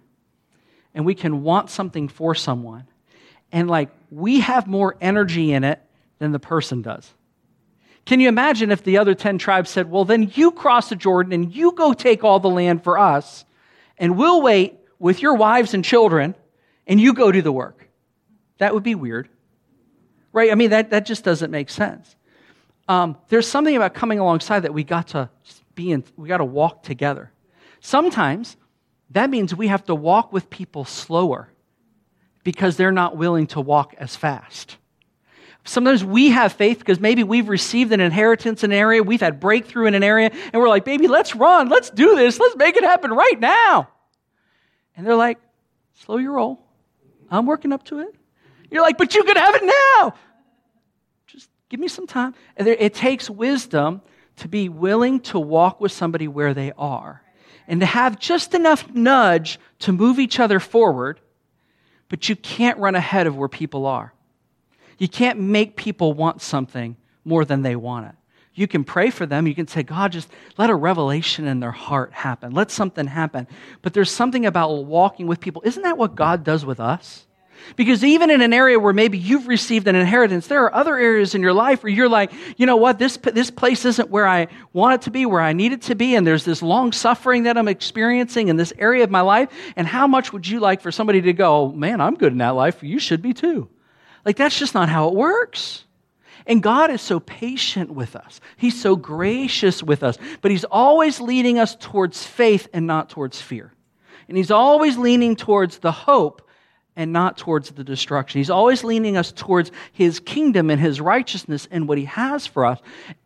and 0.94 1.04
we 1.04 1.14
can 1.14 1.42
want 1.42 1.70
something 1.70 2.08
for 2.08 2.34
someone, 2.34 2.86
and 3.50 3.68
like 3.68 3.90
we 4.10 4.40
have 4.40 4.66
more 4.66 4.96
energy 5.00 5.52
in 5.52 5.64
it 5.64 5.80
than 6.18 6.32
the 6.32 6.38
person 6.38 6.82
does. 6.82 7.12
Can 8.04 8.20
you 8.20 8.28
imagine 8.28 8.70
if 8.70 8.84
the 8.84 8.98
other 8.98 9.14
10 9.14 9.38
tribes 9.38 9.70
said, 9.70 9.90
Well, 9.90 10.04
then 10.04 10.30
you 10.34 10.50
cross 10.50 10.90
the 10.90 10.96
Jordan 10.96 11.32
and 11.32 11.54
you 11.54 11.72
go 11.72 11.92
take 11.92 12.22
all 12.22 12.38
the 12.38 12.50
land 12.50 12.84
for 12.84 12.98
us, 12.98 13.44
and 13.98 14.16
we'll 14.16 14.42
wait 14.42 14.78
with 14.98 15.22
your 15.22 15.34
wives 15.34 15.74
and 15.74 15.84
children, 15.84 16.34
and 16.86 17.00
you 17.00 17.14
go 17.14 17.32
do 17.32 17.42
the 17.42 17.52
work? 17.52 17.88
That 18.58 18.74
would 18.74 18.82
be 18.82 18.94
weird. 18.94 19.28
Right? 20.32 20.50
I 20.50 20.54
mean, 20.54 20.70
that, 20.70 20.90
that 20.90 21.06
just 21.06 21.24
doesn't 21.24 21.50
make 21.50 21.70
sense. 21.70 22.14
Um, 22.88 23.16
there's 23.28 23.48
something 23.48 23.74
about 23.74 23.94
coming 23.94 24.18
alongside 24.18 24.60
that 24.60 24.74
we 24.74 24.84
got 24.84 25.08
to 25.08 25.30
be 25.74 25.90
in, 25.90 26.04
we 26.16 26.28
got 26.28 26.38
to 26.38 26.44
walk 26.44 26.82
together. 26.82 27.30
Sometimes 27.84 28.56
that 29.10 29.28
means 29.28 29.54
we 29.54 29.68
have 29.68 29.84
to 29.84 29.94
walk 29.94 30.32
with 30.32 30.48
people 30.48 30.86
slower 30.86 31.50
because 32.42 32.78
they're 32.78 32.90
not 32.90 33.18
willing 33.18 33.46
to 33.48 33.60
walk 33.60 33.94
as 33.98 34.16
fast. 34.16 34.78
Sometimes 35.64 36.02
we 36.02 36.30
have 36.30 36.54
faith 36.54 36.78
because 36.78 36.98
maybe 36.98 37.22
we've 37.24 37.46
received 37.46 37.92
an 37.92 38.00
inheritance 38.00 38.64
in 38.64 38.72
an 38.72 38.78
area, 38.78 39.02
we've 39.02 39.20
had 39.20 39.38
breakthrough 39.38 39.84
in 39.84 39.94
an 39.94 40.02
area, 40.02 40.30
and 40.32 40.62
we're 40.62 40.70
like, 40.70 40.86
baby, 40.86 41.08
let's 41.08 41.36
run, 41.36 41.68
let's 41.68 41.90
do 41.90 42.16
this, 42.16 42.40
let's 42.40 42.56
make 42.56 42.74
it 42.74 42.84
happen 42.84 43.10
right 43.10 43.38
now. 43.38 43.90
And 44.96 45.06
they're 45.06 45.14
like, 45.14 45.38
slow 45.92 46.16
your 46.16 46.32
roll. 46.32 46.66
I'm 47.30 47.44
working 47.44 47.70
up 47.70 47.84
to 47.84 47.98
it. 47.98 48.14
You're 48.70 48.82
like, 48.82 48.96
but 48.96 49.14
you 49.14 49.24
can 49.24 49.36
have 49.36 49.56
it 49.56 49.62
now. 49.98 50.14
Just 51.26 51.50
give 51.68 51.80
me 51.80 51.88
some 51.88 52.06
time. 52.06 52.34
And 52.56 52.66
it 52.66 52.94
takes 52.94 53.28
wisdom 53.28 54.00
to 54.36 54.48
be 54.48 54.70
willing 54.70 55.20
to 55.20 55.38
walk 55.38 55.82
with 55.82 55.92
somebody 55.92 56.28
where 56.28 56.54
they 56.54 56.72
are 56.78 57.23
and 57.66 57.80
to 57.80 57.86
have 57.86 58.18
just 58.18 58.54
enough 58.54 58.92
nudge 58.92 59.58
to 59.80 59.92
move 59.92 60.18
each 60.18 60.38
other 60.40 60.60
forward, 60.60 61.20
but 62.08 62.28
you 62.28 62.36
can't 62.36 62.78
run 62.78 62.94
ahead 62.94 63.26
of 63.26 63.36
where 63.36 63.48
people 63.48 63.86
are. 63.86 64.12
You 64.98 65.08
can't 65.08 65.40
make 65.40 65.76
people 65.76 66.12
want 66.12 66.42
something 66.42 66.96
more 67.24 67.44
than 67.44 67.62
they 67.62 67.76
want 67.76 68.06
it. 68.06 68.14
You 68.54 68.68
can 68.68 68.84
pray 68.84 69.10
for 69.10 69.26
them. 69.26 69.48
You 69.48 69.54
can 69.54 69.66
say, 69.66 69.82
God, 69.82 70.12
just 70.12 70.30
let 70.56 70.70
a 70.70 70.74
revelation 70.74 71.46
in 71.48 71.58
their 71.58 71.72
heart 71.72 72.12
happen. 72.12 72.52
Let 72.52 72.70
something 72.70 73.08
happen. 73.08 73.48
But 73.82 73.94
there's 73.94 74.10
something 74.10 74.46
about 74.46 74.84
walking 74.84 75.26
with 75.26 75.40
people. 75.40 75.62
Isn't 75.64 75.82
that 75.82 75.98
what 75.98 76.14
God 76.14 76.44
does 76.44 76.64
with 76.64 76.78
us? 76.78 77.23
Because 77.76 78.04
even 78.04 78.30
in 78.30 78.40
an 78.40 78.52
area 78.52 78.78
where 78.78 78.92
maybe 78.92 79.18
you've 79.18 79.48
received 79.48 79.88
an 79.88 79.96
inheritance, 79.96 80.46
there 80.46 80.62
are 80.64 80.74
other 80.74 80.96
areas 80.96 81.34
in 81.34 81.42
your 81.42 81.52
life 81.52 81.82
where 81.82 81.92
you're 81.92 82.08
like, 82.08 82.32
you 82.56 82.66
know 82.66 82.76
what, 82.76 82.98
this, 82.98 83.16
this 83.16 83.50
place 83.50 83.84
isn't 83.84 84.10
where 84.10 84.26
I 84.26 84.48
want 84.72 84.94
it 84.94 85.02
to 85.02 85.10
be, 85.10 85.26
where 85.26 85.40
I 85.40 85.52
need 85.52 85.72
it 85.72 85.82
to 85.82 85.94
be, 85.94 86.14
and 86.14 86.26
there's 86.26 86.44
this 86.44 86.62
long 86.62 86.92
suffering 86.92 87.44
that 87.44 87.56
I'm 87.56 87.68
experiencing 87.68 88.48
in 88.48 88.56
this 88.56 88.72
area 88.78 89.04
of 89.04 89.10
my 89.10 89.22
life. 89.22 89.50
And 89.76 89.86
how 89.86 90.06
much 90.06 90.32
would 90.32 90.46
you 90.46 90.60
like 90.60 90.80
for 90.80 90.92
somebody 90.92 91.22
to 91.22 91.32
go, 91.32 91.72
man, 91.72 92.00
I'm 92.00 92.14
good 92.14 92.32
in 92.32 92.38
that 92.38 92.50
life, 92.50 92.82
you 92.82 92.98
should 92.98 93.22
be 93.22 93.32
too? 93.32 93.68
Like, 94.24 94.36
that's 94.36 94.58
just 94.58 94.74
not 94.74 94.88
how 94.88 95.08
it 95.08 95.14
works. 95.14 95.84
And 96.46 96.62
God 96.62 96.90
is 96.90 97.00
so 97.00 97.20
patient 97.20 97.90
with 97.90 98.16
us. 98.16 98.40
He's 98.56 98.80
so 98.80 98.96
gracious 98.96 99.82
with 99.82 100.02
us, 100.02 100.18
but 100.42 100.50
He's 100.50 100.64
always 100.64 101.20
leading 101.20 101.58
us 101.58 101.74
towards 101.74 102.24
faith 102.24 102.68
and 102.72 102.86
not 102.86 103.08
towards 103.08 103.40
fear. 103.40 103.72
And 104.28 104.36
He's 104.36 104.50
always 104.50 104.98
leaning 104.98 105.36
towards 105.36 105.78
the 105.78 105.92
hope 105.92 106.43
and 106.96 107.12
not 107.12 107.36
towards 107.36 107.70
the 107.70 107.84
destruction. 107.84 108.38
He's 108.38 108.50
always 108.50 108.84
leaning 108.84 109.16
us 109.16 109.32
towards 109.32 109.72
his 109.92 110.20
kingdom 110.20 110.70
and 110.70 110.80
his 110.80 111.00
righteousness 111.00 111.66
and 111.70 111.88
what 111.88 111.98
he 111.98 112.04
has 112.04 112.46
for 112.46 112.64
us. 112.64 112.78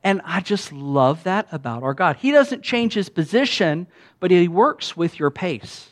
And 0.02 0.22
I 0.24 0.40
just 0.40 0.72
love 0.72 1.24
that 1.24 1.48
about 1.52 1.82
our 1.82 1.94
God. 1.94 2.16
He 2.16 2.32
doesn't 2.32 2.62
change 2.62 2.94
his 2.94 3.08
position, 3.08 3.86
but 4.20 4.30
he 4.30 4.48
works 4.48 4.96
with 4.96 5.18
your 5.18 5.30
pace. 5.30 5.88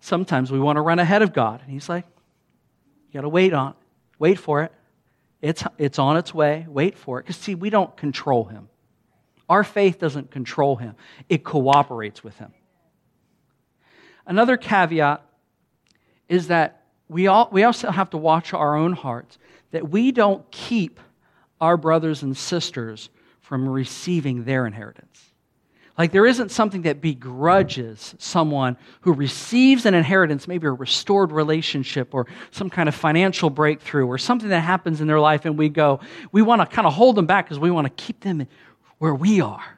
Sometimes 0.00 0.50
we 0.50 0.58
want 0.58 0.76
to 0.76 0.82
run 0.82 0.98
ahead 0.98 1.22
of 1.22 1.32
God. 1.32 1.60
And 1.62 1.70
he's 1.70 1.88
like, 1.88 2.04
you 3.08 3.14
got 3.14 3.22
to 3.22 3.28
wait 3.28 3.52
on 3.52 3.70
it. 3.70 3.76
Wait 4.18 4.38
for 4.38 4.62
it. 4.62 4.72
It's, 5.40 5.64
it's 5.78 5.98
on 5.98 6.16
its 6.16 6.34
way. 6.34 6.66
Wait 6.68 6.96
for 6.96 7.18
it. 7.18 7.22
Because, 7.22 7.36
see, 7.36 7.54
we 7.54 7.70
don't 7.70 7.96
control 7.96 8.44
him. 8.44 8.68
Our 9.48 9.64
faith 9.64 9.98
doesn't 9.98 10.30
control 10.30 10.76
him, 10.76 10.94
it 11.28 11.44
cooperates 11.44 12.22
with 12.22 12.36
him. 12.38 12.52
Another 14.26 14.56
caveat 14.56 15.24
is 16.28 16.48
that 16.48 16.84
we, 17.08 17.26
all, 17.26 17.48
we 17.52 17.64
also 17.64 17.90
have 17.90 18.10
to 18.10 18.16
watch 18.16 18.54
our 18.54 18.76
own 18.76 18.92
hearts, 18.92 19.38
that 19.70 19.90
we 19.90 20.12
don't 20.12 20.50
keep 20.50 20.98
our 21.60 21.76
brothers 21.76 22.22
and 22.22 22.36
sisters 22.36 23.10
from 23.40 23.68
receiving 23.68 24.44
their 24.44 24.66
inheritance. 24.66 25.32
Like 25.98 26.10
there 26.10 26.26
isn't 26.26 26.50
something 26.50 26.82
that 26.82 27.02
begrudges 27.02 28.14
someone 28.18 28.78
who 29.02 29.12
receives 29.12 29.84
an 29.84 29.92
inheritance, 29.94 30.48
maybe 30.48 30.66
a 30.66 30.72
restored 30.72 31.32
relationship 31.32 32.14
or 32.14 32.26
some 32.50 32.70
kind 32.70 32.88
of 32.88 32.94
financial 32.94 33.50
breakthrough 33.50 34.06
or 34.06 34.16
something 34.16 34.48
that 34.48 34.60
happens 34.60 35.00
in 35.02 35.06
their 35.06 35.20
life, 35.20 35.44
and 35.44 35.58
we 35.58 35.68
go, 35.68 36.00
we 36.32 36.40
want 36.40 36.62
to 36.62 36.66
kind 36.66 36.86
of 36.86 36.94
hold 36.94 37.16
them 37.16 37.26
back 37.26 37.44
because 37.44 37.58
we 37.58 37.70
want 37.70 37.84
to 37.86 38.02
keep 38.02 38.20
them 38.20 38.46
where 38.98 39.14
we 39.14 39.40
are. 39.42 39.76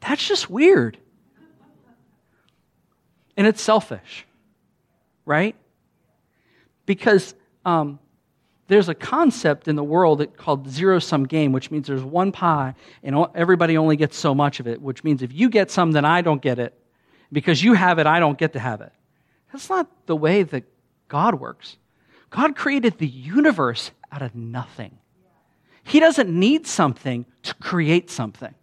That's 0.00 0.28
just 0.28 0.50
weird. 0.50 0.98
And 3.36 3.46
it's 3.46 3.60
selfish, 3.60 4.26
right? 5.24 5.56
Because 6.86 7.34
um, 7.64 7.98
there's 8.68 8.88
a 8.88 8.94
concept 8.94 9.68
in 9.68 9.76
the 9.76 9.84
world 9.84 10.24
called 10.36 10.68
zero 10.68 10.98
sum 10.98 11.24
game, 11.24 11.52
which 11.52 11.70
means 11.70 11.86
there's 11.86 12.02
one 12.02 12.32
pie 12.32 12.74
and 13.02 13.26
everybody 13.34 13.76
only 13.76 13.96
gets 13.96 14.16
so 14.16 14.34
much 14.34 14.60
of 14.60 14.66
it, 14.66 14.80
which 14.80 15.04
means 15.04 15.22
if 15.22 15.32
you 15.32 15.48
get 15.48 15.70
some, 15.70 15.92
then 15.92 16.04
I 16.04 16.22
don't 16.22 16.40
get 16.40 16.58
it. 16.58 16.74
Because 17.32 17.62
you 17.62 17.74
have 17.74 17.98
it, 17.98 18.06
I 18.06 18.20
don't 18.20 18.38
get 18.38 18.52
to 18.52 18.60
have 18.60 18.80
it. 18.80 18.92
That's 19.52 19.68
not 19.68 19.88
the 20.06 20.16
way 20.16 20.42
that 20.44 20.64
God 21.08 21.40
works. 21.40 21.76
God 22.30 22.56
created 22.56 22.98
the 22.98 23.06
universe 23.06 23.90
out 24.10 24.22
of 24.22 24.34
nothing. 24.34 24.98
He 25.84 26.00
doesn't 26.00 26.28
need 26.28 26.66
something 26.66 27.26
to 27.42 27.54
create 27.54 28.10
something. 28.10 28.54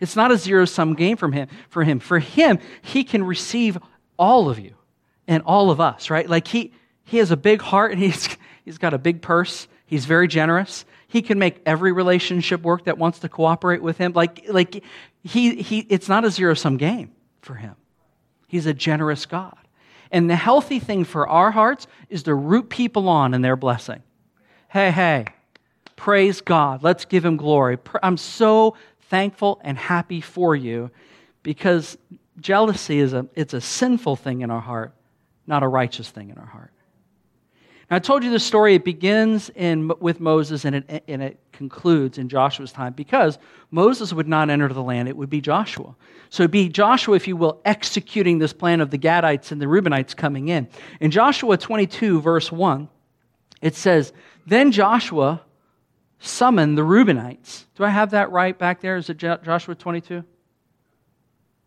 It's 0.00 0.16
not 0.16 0.30
a 0.32 0.36
zero 0.36 0.64
sum 0.64 0.94
game 0.94 1.16
from 1.16 1.32
him, 1.32 1.48
for 1.68 1.84
him. 1.84 2.00
For 2.00 2.18
him, 2.18 2.58
he 2.82 3.04
can 3.04 3.24
receive 3.24 3.78
all 4.18 4.48
of 4.48 4.58
you 4.58 4.74
and 5.26 5.42
all 5.44 5.70
of 5.70 5.80
us, 5.80 6.10
right? 6.10 6.28
Like 6.28 6.48
he, 6.48 6.72
he 7.04 7.18
has 7.18 7.30
a 7.30 7.36
big 7.36 7.60
heart 7.60 7.92
and 7.92 8.00
he's, 8.00 8.28
he's 8.64 8.78
got 8.78 8.94
a 8.94 8.98
big 8.98 9.22
purse. 9.22 9.68
He's 9.86 10.04
very 10.04 10.28
generous. 10.28 10.84
He 11.08 11.22
can 11.22 11.38
make 11.38 11.60
every 11.64 11.92
relationship 11.92 12.62
work 12.62 12.84
that 12.84 12.98
wants 12.98 13.20
to 13.20 13.28
cooperate 13.28 13.82
with 13.82 13.98
him. 13.98 14.12
Like, 14.12 14.44
like 14.48 14.82
he, 15.22 15.62
he, 15.62 15.80
it's 15.88 16.08
not 16.08 16.24
a 16.24 16.30
zero 16.30 16.54
sum 16.54 16.76
game 16.76 17.12
for 17.40 17.54
him. 17.54 17.76
He's 18.48 18.66
a 18.66 18.74
generous 18.74 19.26
God. 19.26 19.56
And 20.10 20.30
the 20.30 20.36
healthy 20.36 20.78
thing 20.78 21.04
for 21.04 21.28
our 21.28 21.50
hearts 21.50 21.86
is 22.08 22.24
to 22.24 22.34
root 22.34 22.68
people 22.68 23.08
on 23.08 23.34
in 23.34 23.42
their 23.42 23.56
blessing. 23.56 24.02
Hey, 24.68 24.90
hey, 24.90 25.26
praise 25.96 26.40
God. 26.40 26.82
Let's 26.82 27.04
give 27.04 27.24
him 27.24 27.36
glory. 27.36 27.78
I'm 28.02 28.16
so 28.16 28.76
thankful 29.08 29.60
and 29.62 29.76
happy 29.76 30.20
for 30.20 30.56
you 30.56 30.90
because 31.42 31.98
jealousy 32.40 32.98
is 32.98 33.12
a, 33.12 33.26
it's 33.34 33.54
a 33.54 33.60
sinful 33.60 34.16
thing 34.16 34.42
in 34.42 34.50
our 34.50 34.60
heart, 34.60 34.94
not 35.46 35.62
a 35.62 35.68
righteous 35.68 36.10
thing 36.10 36.30
in 36.30 36.38
our 36.38 36.46
heart. 36.46 36.70
Now, 37.90 37.96
I 37.96 37.98
told 37.98 38.24
you 38.24 38.30
the 38.30 38.40
story. 38.40 38.74
It 38.74 38.84
begins 38.84 39.50
in, 39.50 39.90
with 40.00 40.18
Moses 40.18 40.64
and 40.64 40.76
it, 40.76 41.04
and 41.06 41.22
it 41.22 41.38
concludes 41.52 42.16
in 42.16 42.28
Joshua's 42.28 42.72
time 42.72 42.94
because 42.94 43.38
Moses 43.70 44.12
would 44.12 44.26
not 44.26 44.48
enter 44.48 44.68
the 44.68 44.82
land. 44.82 45.08
It 45.08 45.16
would 45.16 45.28
be 45.28 45.40
Joshua. 45.40 45.94
So 46.30 46.42
it'd 46.42 46.50
be 46.50 46.68
Joshua, 46.68 47.14
if 47.14 47.28
you 47.28 47.36
will, 47.36 47.60
executing 47.64 48.38
this 48.38 48.52
plan 48.52 48.80
of 48.80 48.90
the 48.90 48.98
Gadites 48.98 49.52
and 49.52 49.60
the 49.60 49.66
Reubenites 49.66 50.16
coming 50.16 50.48
in. 50.48 50.66
In 51.00 51.10
Joshua 51.10 51.58
22, 51.58 52.20
verse 52.22 52.50
1, 52.50 52.88
it 53.60 53.74
says, 53.74 54.12
Then 54.46 54.72
Joshua 54.72 55.42
summon 56.18 56.74
the 56.74 56.82
Reubenites. 56.82 57.64
Do 57.76 57.84
I 57.84 57.90
have 57.90 58.10
that 58.10 58.30
right 58.30 58.56
back 58.56 58.80
there? 58.80 58.96
Is 58.96 59.10
it 59.10 59.18
Joshua 59.18 59.74
22? 59.74 60.24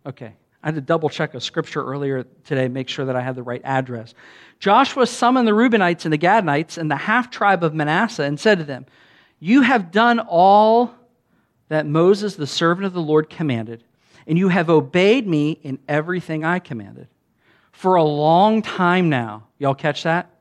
Okay. 0.06 0.34
I 0.64 0.68
had 0.68 0.76
to 0.76 0.82
double 0.82 1.10
check 1.10 1.34
a 1.34 1.40
scripture 1.40 1.84
earlier 1.84 2.24
today, 2.44 2.68
make 2.68 2.90
sure 2.90 3.06
that 3.06 3.16
I 3.16 3.22
had 3.22 3.36
the 3.36 3.44
right 3.44 3.62
address. 3.64 4.14
Joshua 4.60 5.06
summoned 5.06 5.48
the 5.48 5.52
Reubenites 5.52 6.06
and 6.06 6.12
the 6.12 6.18
Gadites 6.18 6.78
and 6.78 6.90
the 6.90 6.96
half 6.96 7.30
tribe 7.30 7.64
of 7.64 7.74
Manasseh 7.74 8.24
and 8.24 8.40
said 8.40 8.58
to 8.58 8.64
them, 8.64 8.86
You 9.40 9.62
have 9.62 9.92
done 9.92 10.20
all 10.20 10.94
that 11.70 11.86
Moses, 11.86 12.36
the 12.36 12.48
servant 12.48 12.86
of 12.86 12.94
the 12.94 13.02
Lord, 13.02 13.30
commanded, 13.30 13.84
and 14.26 14.38
you 14.38 14.50
have 14.50 14.70
obeyed 14.70 15.28
me 15.28 15.52
in 15.52 15.80
everything 15.88 16.44
I 16.44 16.60
commanded. 16.60 17.08
For 17.72 17.96
a 17.96 18.04
long 18.04 18.62
time 18.62 19.10
now. 19.10 19.48
Y'all 19.60 19.76
catch 19.76 20.04
that? 20.04 20.32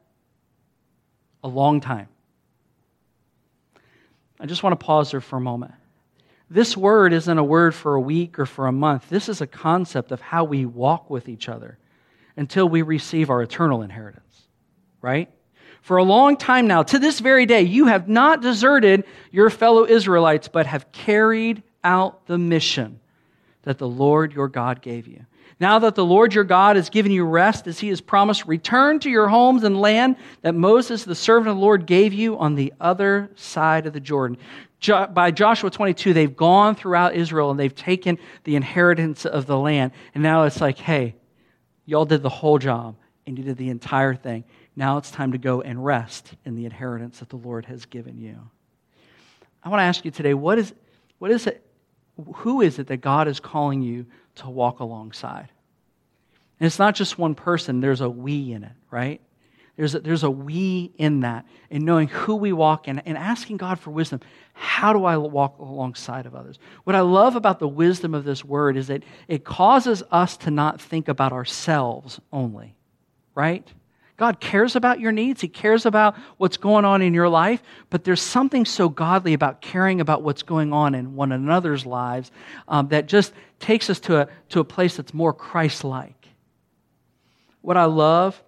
A 1.44 1.48
long 1.48 1.80
time. 1.80 2.08
I 4.38 4.46
just 4.46 4.62
want 4.62 4.78
to 4.78 4.84
pause 4.84 5.10
there 5.10 5.20
for 5.20 5.36
a 5.36 5.40
moment. 5.40 5.72
This 6.48 6.76
word 6.76 7.12
isn't 7.12 7.38
a 7.38 7.44
word 7.44 7.74
for 7.74 7.94
a 7.94 8.00
week 8.00 8.38
or 8.38 8.46
for 8.46 8.66
a 8.66 8.72
month. 8.72 9.08
This 9.08 9.28
is 9.28 9.40
a 9.40 9.46
concept 9.46 10.12
of 10.12 10.20
how 10.20 10.44
we 10.44 10.64
walk 10.64 11.10
with 11.10 11.28
each 11.28 11.48
other 11.48 11.78
until 12.36 12.68
we 12.68 12.82
receive 12.82 13.30
our 13.30 13.42
eternal 13.42 13.82
inheritance, 13.82 14.46
right? 15.00 15.30
For 15.80 15.96
a 15.96 16.04
long 16.04 16.36
time 16.36 16.66
now, 16.66 16.82
to 16.84 16.98
this 16.98 17.20
very 17.20 17.46
day, 17.46 17.62
you 17.62 17.86
have 17.86 18.08
not 18.08 18.42
deserted 18.42 19.04
your 19.30 19.50
fellow 19.50 19.86
Israelites, 19.86 20.48
but 20.48 20.66
have 20.66 20.92
carried 20.92 21.62
out 21.82 22.26
the 22.26 22.38
mission 22.38 23.00
that 23.62 23.78
the 23.78 23.88
Lord 23.88 24.32
your 24.32 24.48
God 24.48 24.82
gave 24.82 25.08
you. 25.08 25.24
Now 25.58 25.78
that 25.78 25.94
the 25.94 26.04
Lord 26.04 26.34
your 26.34 26.44
God 26.44 26.76
has 26.76 26.90
given 26.90 27.10
you 27.10 27.24
rest 27.24 27.66
as 27.66 27.78
he 27.78 27.88
has 27.88 28.02
promised, 28.02 28.46
return 28.46 28.98
to 29.00 29.10
your 29.10 29.28
homes 29.28 29.64
and 29.64 29.80
land 29.80 30.16
that 30.42 30.54
Moses, 30.54 31.04
the 31.04 31.14
servant 31.14 31.48
of 31.48 31.56
the 31.56 31.62
Lord, 31.62 31.86
gave 31.86 32.12
you 32.12 32.38
on 32.38 32.54
the 32.54 32.74
other 32.78 33.30
side 33.36 33.86
of 33.86 33.94
the 33.94 34.00
Jordan. 34.00 34.36
Jo- 34.80 35.06
by 35.06 35.30
Joshua 35.30 35.70
22, 35.70 36.12
they've 36.12 36.36
gone 36.36 36.74
throughout 36.74 37.14
Israel 37.14 37.50
and 37.50 37.58
they've 37.58 37.74
taken 37.74 38.18
the 38.44 38.56
inheritance 38.56 39.24
of 39.24 39.46
the 39.46 39.56
land. 39.56 39.92
And 40.14 40.22
now 40.22 40.42
it's 40.42 40.60
like, 40.60 40.76
hey, 40.78 41.14
y'all 41.86 42.04
did 42.04 42.22
the 42.22 42.28
whole 42.28 42.58
job 42.58 42.96
and 43.26 43.38
you 43.38 43.44
did 43.44 43.56
the 43.56 43.70
entire 43.70 44.14
thing. 44.14 44.44
Now 44.76 44.98
it's 44.98 45.10
time 45.10 45.32
to 45.32 45.38
go 45.38 45.62
and 45.62 45.82
rest 45.82 46.34
in 46.44 46.54
the 46.54 46.66
inheritance 46.66 47.20
that 47.20 47.30
the 47.30 47.36
Lord 47.36 47.64
has 47.64 47.86
given 47.86 48.18
you. 48.18 48.36
I 49.64 49.70
want 49.70 49.80
to 49.80 49.84
ask 49.84 50.04
you 50.04 50.10
today 50.10 50.34
what 50.34 50.58
is, 50.58 50.74
what 51.18 51.30
is 51.30 51.46
it, 51.46 51.62
who 52.34 52.60
is 52.60 52.78
it 52.78 52.88
that 52.88 52.98
God 52.98 53.26
is 53.26 53.40
calling 53.40 53.80
you 53.80 54.04
to 54.36 54.50
walk 54.50 54.80
alongside? 54.80 55.48
And 56.58 56.66
it's 56.66 56.78
not 56.78 56.94
just 56.94 57.18
one 57.18 57.34
person, 57.34 57.80
there's 57.80 58.00
a 58.00 58.08
we 58.08 58.52
in 58.52 58.64
it, 58.64 58.72
right? 58.90 59.20
There's 59.76 59.94
a, 59.94 60.00
there's 60.00 60.22
a 60.22 60.30
we 60.30 60.90
in 60.96 61.20
that, 61.20 61.44
in 61.68 61.84
knowing 61.84 62.08
who 62.08 62.36
we 62.36 62.52
walk 62.52 62.88
in 62.88 63.00
and 63.00 63.18
asking 63.18 63.58
God 63.58 63.78
for 63.78 63.90
wisdom. 63.90 64.20
How 64.54 64.94
do 64.94 65.04
I 65.04 65.18
walk 65.18 65.58
alongside 65.58 66.24
of 66.24 66.34
others? 66.34 66.58
What 66.84 66.96
I 66.96 67.00
love 67.00 67.36
about 67.36 67.58
the 67.58 67.68
wisdom 67.68 68.14
of 68.14 68.24
this 68.24 68.42
word 68.42 68.78
is 68.78 68.86
that 68.86 69.02
it 69.28 69.44
causes 69.44 70.02
us 70.10 70.38
to 70.38 70.50
not 70.50 70.80
think 70.80 71.08
about 71.08 71.32
ourselves 71.32 72.20
only, 72.32 72.74
right? 73.34 73.68
God 74.16 74.40
cares 74.40 74.76
about 74.76 74.98
your 74.98 75.12
needs. 75.12 75.42
He 75.42 75.48
cares 75.48 75.84
about 75.84 76.16
what's 76.38 76.56
going 76.56 76.86
on 76.86 77.02
in 77.02 77.12
your 77.12 77.28
life, 77.28 77.62
but 77.90 78.04
there's 78.04 78.22
something 78.22 78.64
so 78.64 78.88
godly 78.88 79.34
about 79.34 79.60
caring 79.60 80.00
about 80.00 80.22
what's 80.22 80.42
going 80.42 80.72
on 80.72 80.94
in 80.94 81.14
one 81.14 81.32
another's 81.32 81.84
lives 81.84 82.30
um, 82.66 82.88
that 82.88 83.06
just 83.06 83.32
takes 83.60 83.90
us 83.90 84.00
to 84.00 84.22
a, 84.22 84.28
to 84.48 84.60
a 84.60 84.64
place 84.64 84.96
that's 84.96 85.12
more 85.12 85.34
Christ 85.34 85.84
like. 85.84 86.28
What 87.60 87.76
I 87.76 87.84
love 87.84 88.42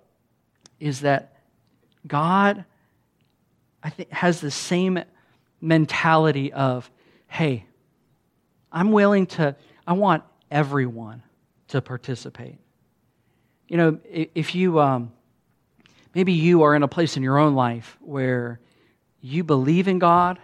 is 0.80 1.00
that 1.00 1.36
God, 2.06 2.64
I 3.82 3.90
think, 3.90 4.10
has 4.10 4.40
the 4.40 4.50
same 4.50 5.00
mentality 5.60 6.50
of, 6.52 6.90
hey, 7.26 7.66
I'm 8.72 8.90
willing 8.92 9.26
to, 9.26 9.54
I 9.86 9.92
want 9.92 10.22
everyone 10.50 11.22
to 11.68 11.82
participate. 11.82 12.58
You 13.68 13.76
know, 13.76 13.98
if 14.08 14.54
you, 14.54 14.80
um, 14.80 15.12
Maybe 16.14 16.32
you 16.32 16.62
are 16.62 16.74
in 16.74 16.82
a 16.82 16.88
place 16.88 17.16
in 17.16 17.22
your 17.22 17.38
own 17.38 17.54
life 17.54 17.96
where 18.00 18.60
you 19.20 19.44
believe 19.44 19.88
in 19.88 19.98
God, 19.98 20.38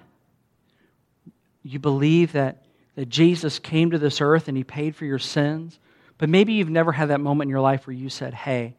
you 1.62 1.79
believe 1.79 2.33
that, 2.33 2.64
that 2.96 3.09
Jesus 3.09 3.59
came 3.59 3.90
to 3.90 3.98
this 3.98 4.20
earth 4.20 4.48
and 4.48 4.57
he 4.57 4.64
paid 4.64 4.94
for 4.94 5.05
your 5.05 5.18
sins, 5.18 5.79
but 6.18 6.29
maybe 6.29 6.53
you've 6.53 6.70
never 6.70 6.92
had 6.92 7.09
that 7.09 7.20
moment 7.20 7.48
in 7.48 7.50
your 7.50 7.61
life 7.61 7.87
where 7.87 7.94
you 7.94 8.09
said, 8.11 8.35
Hey, 8.35 8.77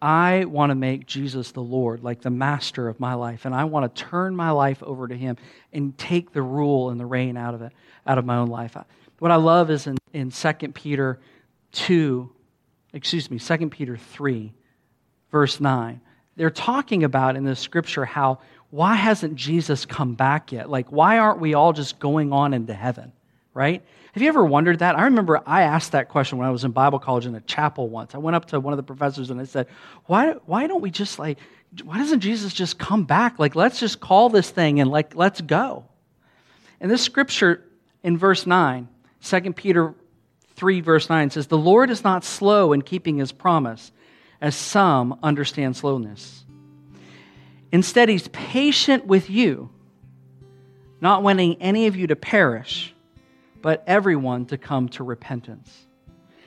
I 0.00 0.44
want 0.44 0.70
to 0.70 0.74
make 0.74 1.06
Jesus 1.06 1.50
the 1.50 1.62
Lord, 1.62 2.04
like 2.04 2.20
the 2.20 2.30
master 2.30 2.88
of 2.88 3.00
my 3.00 3.14
life, 3.14 3.44
and 3.44 3.54
I 3.54 3.64
want 3.64 3.94
to 3.94 4.02
turn 4.02 4.36
my 4.36 4.50
life 4.50 4.82
over 4.82 5.08
to 5.08 5.16
him 5.16 5.36
and 5.72 5.96
take 5.98 6.32
the 6.32 6.42
rule 6.42 6.90
and 6.90 7.00
the 7.00 7.06
reign 7.06 7.36
out 7.36 7.54
of 7.54 7.62
it, 7.62 7.72
out 8.06 8.18
of 8.18 8.24
my 8.24 8.36
own 8.36 8.48
life. 8.48 8.76
What 9.18 9.32
I 9.32 9.36
love 9.36 9.70
is 9.70 9.86
in, 9.88 9.98
in 10.12 10.30
2 10.30 10.52
Peter 10.72 11.18
2, 11.72 12.30
excuse 12.92 13.28
me, 13.28 13.38
2 13.38 13.70
Peter 13.70 13.96
3, 13.96 14.52
verse 15.30 15.60
9 15.60 16.00
they're 16.38 16.50
talking 16.50 17.04
about 17.04 17.36
in 17.36 17.44
the 17.44 17.56
scripture 17.56 18.04
how 18.04 18.38
why 18.70 18.94
hasn't 18.94 19.34
Jesus 19.34 19.86
come 19.86 20.14
back 20.14 20.52
yet? 20.52 20.68
Like, 20.68 20.92
why 20.92 21.18
aren't 21.18 21.40
we 21.40 21.54
all 21.54 21.72
just 21.72 21.98
going 21.98 22.32
on 22.32 22.52
into 22.52 22.74
heaven, 22.74 23.12
right? 23.54 23.82
Have 24.12 24.22
you 24.22 24.28
ever 24.28 24.44
wondered 24.44 24.80
that? 24.80 24.98
I 24.98 25.04
remember 25.04 25.42
I 25.46 25.62
asked 25.62 25.92
that 25.92 26.08
question 26.08 26.38
when 26.38 26.46
I 26.46 26.50
was 26.50 26.64
in 26.64 26.72
Bible 26.72 26.98
college 26.98 27.24
in 27.24 27.34
a 27.34 27.40
chapel 27.40 27.88
once. 27.88 28.14
I 28.14 28.18
went 28.18 28.36
up 28.36 28.46
to 28.46 28.60
one 28.60 28.72
of 28.72 28.76
the 28.76 28.82
professors 28.82 29.30
and 29.30 29.40
I 29.40 29.44
said, 29.44 29.68
why, 30.04 30.32
why 30.44 30.66
don't 30.66 30.82
we 30.82 30.90
just 30.90 31.18
like, 31.18 31.38
why 31.82 31.98
doesn't 31.98 32.20
Jesus 32.20 32.52
just 32.52 32.78
come 32.78 33.04
back? 33.04 33.38
Like, 33.38 33.54
let's 33.54 33.80
just 33.80 34.00
call 34.00 34.28
this 34.28 34.50
thing 34.50 34.80
and 34.80 34.90
like, 34.90 35.14
let's 35.14 35.40
go. 35.40 35.84
And 36.80 36.90
this 36.90 37.02
scripture 37.02 37.64
in 38.02 38.18
verse 38.18 38.46
9, 38.46 38.88
2 39.22 39.52
Peter 39.54 39.94
3, 40.56 40.80
verse 40.80 41.08
9 41.08 41.30
says, 41.30 41.46
The 41.46 41.58
Lord 41.58 41.90
is 41.90 42.04
not 42.04 42.24
slow 42.24 42.72
in 42.72 42.82
keeping 42.82 43.16
his 43.16 43.32
promise 43.32 43.92
as 44.40 44.54
some 44.54 45.18
understand 45.22 45.76
slowness. 45.76 46.44
Instead, 47.72 48.08
he's 48.08 48.28
patient 48.28 49.06
with 49.06 49.28
you, 49.28 49.68
not 51.00 51.22
wanting 51.22 51.60
any 51.60 51.86
of 51.86 51.96
you 51.96 52.06
to 52.06 52.16
perish, 52.16 52.94
but 53.60 53.82
everyone 53.86 54.46
to 54.46 54.56
come 54.56 54.88
to 54.90 55.04
repentance. 55.04 55.86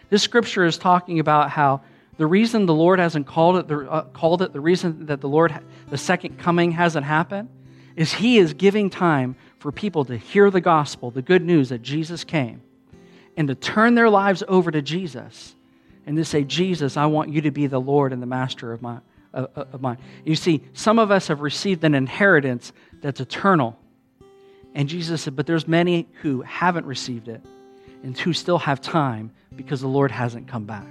This 0.09 0.23
scripture 0.23 0.65
is 0.65 0.77
talking 0.77 1.19
about 1.19 1.49
how 1.49 1.81
the 2.17 2.25
reason 2.27 2.65
the 2.65 2.73
Lord 2.73 2.99
hasn't 2.99 3.27
called 3.27 3.57
it, 3.57 3.67
the, 3.67 3.89
uh, 3.89 4.03
called 4.03 4.41
it, 4.41 4.53
the 4.53 4.59
reason 4.59 5.05
that 5.07 5.21
the 5.21 5.29
Lord, 5.29 5.57
the 5.89 5.97
second 5.97 6.37
coming 6.37 6.71
hasn't 6.71 7.05
happened, 7.05 7.49
is 7.95 8.13
He 8.13 8.37
is 8.37 8.53
giving 8.53 8.89
time 8.89 9.35
for 9.59 9.71
people 9.71 10.05
to 10.05 10.17
hear 10.17 10.49
the 10.49 10.61
gospel, 10.61 11.11
the 11.11 11.21
good 11.21 11.43
news 11.43 11.69
that 11.69 11.81
Jesus 11.81 12.23
came, 12.23 12.61
and 13.37 13.47
to 13.47 13.55
turn 13.55 13.95
their 13.95 14.09
lives 14.09 14.43
over 14.47 14.71
to 14.71 14.81
Jesus 14.81 15.55
and 16.05 16.17
to 16.17 16.25
say, 16.25 16.43
Jesus, 16.43 16.97
I 16.97 17.05
want 17.05 17.31
you 17.31 17.41
to 17.41 17.51
be 17.51 17.67
the 17.67 17.79
Lord 17.79 18.13
and 18.13 18.21
the 18.21 18.27
master 18.27 18.73
of, 18.73 18.81
my, 18.81 18.99
of 19.33 19.81
mine. 19.81 19.97
You 20.25 20.35
see, 20.35 20.63
some 20.73 20.99
of 20.99 21.11
us 21.11 21.27
have 21.27 21.41
received 21.41 21.83
an 21.83 21.95
inheritance 21.95 22.73
that's 23.01 23.19
eternal. 23.19 23.77
And 24.73 24.89
Jesus 24.89 25.23
said, 25.23 25.35
but 25.35 25.45
there's 25.45 25.67
many 25.67 26.07
who 26.21 26.41
haven't 26.41 26.85
received 26.85 27.27
it 27.27 27.41
and 28.03 28.17
who 28.17 28.33
still 28.33 28.57
have 28.57 28.81
time 28.81 29.31
because 29.55 29.81
the 29.81 29.87
Lord 29.87 30.11
hasn't 30.11 30.47
come 30.47 30.65
back. 30.65 30.87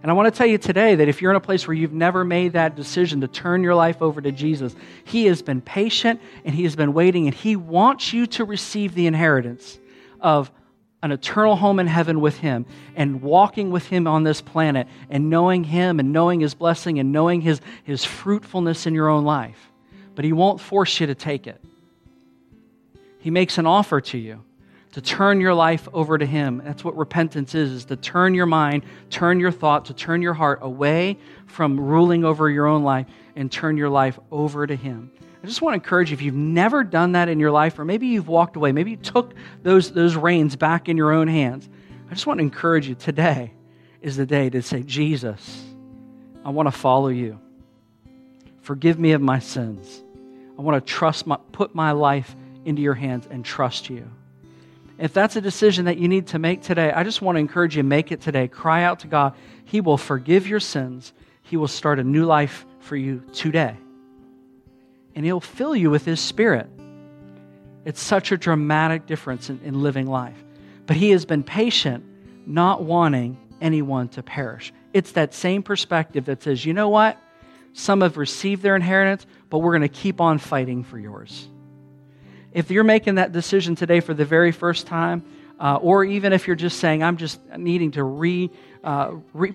And 0.00 0.10
I 0.10 0.14
want 0.14 0.32
to 0.32 0.38
tell 0.38 0.46
you 0.46 0.58
today 0.58 0.94
that 0.94 1.08
if 1.08 1.20
you're 1.20 1.32
in 1.32 1.36
a 1.36 1.40
place 1.40 1.66
where 1.66 1.74
you've 1.74 1.92
never 1.92 2.24
made 2.24 2.52
that 2.52 2.76
decision 2.76 3.20
to 3.22 3.28
turn 3.28 3.64
your 3.64 3.74
life 3.74 4.00
over 4.00 4.20
to 4.20 4.30
Jesus, 4.30 4.76
He 5.04 5.26
has 5.26 5.42
been 5.42 5.60
patient 5.60 6.20
and 6.44 6.54
He 6.54 6.62
has 6.62 6.76
been 6.76 6.92
waiting, 6.92 7.26
and 7.26 7.34
He 7.34 7.56
wants 7.56 8.12
you 8.12 8.26
to 8.28 8.44
receive 8.44 8.94
the 8.94 9.08
inheritance 9.08 9.78
of 10.20 10.52
an 11.02 11.12
eternal 11.12 11.56
home 11.56 11.78
in 11.78 11.86
heaven 11.86 12.20
with 12.20 12.38
Him 12.38 12.66
and 12.96 13.22
walking 13.22 13.70
with 13.70 13.86
Him 13.86 14.06
on 14.06 14.24
this 14.24 14.40
planet 14.40 14.88
and 15.10 15.30
knowing 15.30 15.64
Him 15.64 16.00
and 16.00 16.12
knowing 16.12 16.40
His 16.40 16.54
blessing 16.54 16.98
and 16.98 17.12
knowing 17.12 17.40
His, 17.40 17.60
his 17.84 18.04
fruitfulness 18.04 18.86
in 18.86 18.94
your 18.94 19.08
own 19.08 19.24
life. 19.24 19.70
But 20.14 20.24
He 20.24 20.32
won't 20.32 20.60
force 20.60 20.98
you 21.00 21.06
to 21.06 21.14
take 21.14 21.46
it. 21.46 21.62
He 23.20 23.30
makes 23.30 23.58
an 23.58 23.66
offer 23.66 24.00
to 24.00 24.18
you 24.18 24.42
to 24.92 25.00
turn 25.02 25.40
your 25.40 25.54
life 25.54 25.88
over 25.92 26.18
to 26.18 26.26
Him. 26.26 26.62
That's 26.64 26.82
what 26.82 26.96
repentance 26.96 27.54
is, 27.54 27.70
is 27.70 27.84
to 27.86 27.96
turn 27.96 28.34
your 28.34 28.46
mind, 28.46 28.84
turn 29.10 29.38
your 29.38 29.52
thought, 29.52 29.84
to 29.86 29.94
turn 29.94 30.22
your 30.22 30.34
heart 30.34 30.60
away 30.62 31.18
from 31.46 31.78
ruling 31.78 32.24
over 32.24 32.48
your 32.50 32.66
own 32.66 32.82
life 32.82 33.06
and 33.36 33.52
turn 33.52 33.76
your 33.76 33.90
life 33.90 34.18
over 34.30 34.66
to 34.66 34.74
Him. 34.74 35.12
I 35.42 35.46
just 35.46 35.62
want 35.62 35.74
to 35.74 35.76
encourage 35.76 36.10
you 36.10 36.14
if 36.14 36.22
you've 36.22 36.34
never 36.34 36.82
done 36.82 37.12
that 37.12 37.28
in 37.28 37.38
your 37.38 37.52
life, 37.52 37.78
or 37.78 37.84
maybe 37.84 38.08
you've 38.08 38.28
walked 38.28 38.56
away, 38.56 38.72
maybe 38.72 38.92
you 38.92 38.96
took 38.96 39.34
those, 39.62 39.92
those 39.92 40.16
reins 40.16 40.56
back 40.56 40.88
in 40.88 40.96
your 40.96 41.12
own 41.12 41.28
hands. 41.28 41.68
I 42.10 42.14
just 42.14 42.26
want 42.26 42.38
to 42.38 42.42
encourage 42.42 42.88
you 42.88 42.96
today 42.96 43.52
is 44.02 44.16
the 44.16 44.26
day 44.26 44.50
to 44.50 44.62
say, 44.62 44.82
Jesus, 44.82 45.64
I 46.44 46.50
want 46.50 46.66
to 46.66 46.72
follow 46.72 47.08
you. 47.08 47.38
Forgive 48.62 48.98
me 48.98 49.12
of 49.12 49.20
my 49.20 49.38
sins. 49.38 50.02
I 50.58 50.62
want 50.62 50.84
to 50.84 50.92
trust 50.92 51.26
my, 51.26 51.38
put 51.52 51.74
my 51.74 51.92
life 51.92 52.34
into 52.64 52.82
your 52.82 52.94
hands 52.94 53.28
and 53.30 53.44
trust 53.44 53.88
you. 53.88 54.10
If 54.98 55.12
that's 55.12 55.36
a 55.36 55.40
decision 55.40 55.84
that 55.84 55.98
you 55.98 56.08
need 56.08 56.26
to 56.28 56.40
make 56.40 56.62
today, 56.62 56.90
I 56.90 57.04
just 57.04 57.22
want 57.22 57.36
to 57.36 57.40
encourage 57.40 57.76
you 57.76 57.84
make 57.84 58.10
it 58.10 58.20
today. 58.20 58.48
Cry 58.48 58.82
out 58.82 59.00
to 59.00 59.06
God. 59.06 59.34
He 59.64 59.80
will 59.80 59.96
forgive 59.96 60.48
your 60.48 60.58
sins. 60.58 61.12
He 61.42 61.56
will 61.56 61.68
start 61.68 62.00
a 62.00 62.04
new 62.04 62.24
life 62.24 62.66
for 62.80 62.96
you 62.96 63.22
today 63.32 63.76
and 65.14 65.24
He'll 65.24 65.40
fill 65.40 65.74
you 65.74 65.90
with 65.90 66.04
His 66.04 66.20
Spirit. 66.20 66.68
It's 67.84 68.00
such 68.00 68.32
a 68.32 68.36
dramatic 68.36 69.06
difference 69.06 69.50
in, 69.50 69.60
in 69.64 69.82
living 69.82 70.06
life. 70.06 70.36
But 70.86 70.96
He 70.96 71.10
has 71.10 71.24
been 71.24 71.42
patient, 71.42 72.04
not 72.46 72.82
wanting 72.82 73.38
anyone 73.60 74.08
to 74.10 74.22
perish. 74.22 74.72
It's 74.92 75.12
that 75.12 75.34
same 75.34 75.62
perspective 75.62 76.26
that 76.26 76.42
says, 76.42 76.64
you 76.64 76.72
know 76.72 76.88
what? 76.88 77.18
Some 77.72 78.00
have 78.00 78.16
received 78.16 78.62
their 78.62 78.76
inheritance, 78.76 79.26
but 79.50 79.58
we're 79.58 79.72
going 79.72 79.82
to 79.82 79.88
keep 79.88 80.20
on 80.20 80.38
fighting 80.38 80.82
for 80.82 80.98
yours. 80.98 81.48
If 82.52 82.70
you're 82.70 82.84
making 82.84 83.16
that 83.16 83.32
decision 83.32 83.74
today 83.74 84.00
for 84.00 84.14
the 84.14 84.24
very 84.24 84.52
first 84.52 84.86
time, 84.86 85.24
uh, 85.60 85.76
or 85.76 86.04
even 86.04 86.32
if 86.32 86.46
you're 86.46 86.56
just 86.56 86.78
saying, 86.78 87.02
I'm 87.02 87.16
just 87.16 87.40
needing 87.56 87.90
to 87.92 88.04
re, 88.04 88.50
uh, 88.84 89.12
re, 89.32 89.54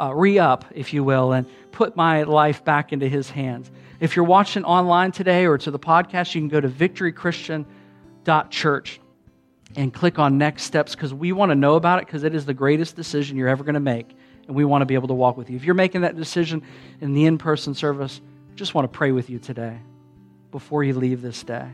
uh, 0.00 0.14
re 0.14 0.38
up, 0.38 0.64
if 0.74 0.92
you 0.92 1.02
will, 1.04 1.32
and 1.32 1.46
put 1.72 1.96
my 1.96 2.22
life 2.22 2.64
back 2.64 2.92
into 2.92 3.08
His 3.08 3.30
hands, 3.30 3.70
if 4.00 4.16
you're 4.16 4.24
watching 4.24 4.64
online 4.64 5.12
today 5.12 5.46
or 5.46 5.58
to 5.58 5.70
the 5.70 5.78
podcast, 5.78 6.34
you 6.34 6.40
can 6.40 6.48
go 6.48 6.60
to 6.60 6.68
victorychristian.church 6.68 9.00
and 9.76 9.92
click 9.92 10.18
on 10.18 10.38
next 10.38 10.64
steps 10.64 10.94
because 10.94 11.12
we 11.12 11.32
want 11.32 11.50
to 11.50 11.54
know 11.54 11.74
about 11.74 12.00
it 12.00 12.06
because 12.06 12.24
it 12.24 12.34
is 12.34 12.46
the 12.46 12.54
greatest 12.54 12.96
decision 12.96 13.36
you're 13.36 13.48
ever 13.48 13.64
going 13.64 13.74
to 13.74 13.80
make. 13.80 14.16
And 14.46 14.54
we 14.54 14.64
want 14.64 14.82
to 14.82 14.86
be 14.86 14.94
able 14.94 15.08
to 15.08 15.14
walk 15.14 15.36
with 15.36 15.50
you. 15.50 15.56
If 15.56 15.64
you're 15.64 15.74
making 15.74 16.02
that 16.02 16.16
decision 16.16 16.62
in 17.00 17.14
the 17.14 17.24
in 17.24 17.38
person 17.38 17.74
service, 17.74 18.20
just 18.54 18.74
want 18.74 18.90
to 18.90 18.96
pray 18.96 19.10
with 19.10 19.30
you 19.30 19.38
today 19.38 19.78
before 20.50 20.84
you 20.84 20.94
leave 20.94 21.22
this 21.22 21.42
day. 21.42 21.68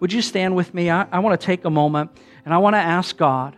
Would 0.00 0.12
you 0.12 0.22
stand 0.22 0.56
with 0.56 0.72
me? 0.74 0.90
I, 0.90 1.06
I 1.12 1.18
want 1.18 1.40
to 1.40 1.46
take 1.46 1.64
a 1.64 1.70
moment 1.70 2.10
and 2.44 2.52
I 2.52 2.58
want 2.58 2.74
to 2.74 2.80
ask 2.80 3.16
God 3.16 3.56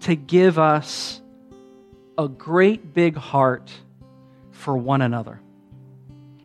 to 0.00 0.14
give 0.14 0.58
us 0.58 1.20
a 2.16 2.28
great 2.28 2.94
big 2.94 3.16
heart 3.16 3.70
for 4.50 4.76
one 4.76 5.02
another. 5.02 5.40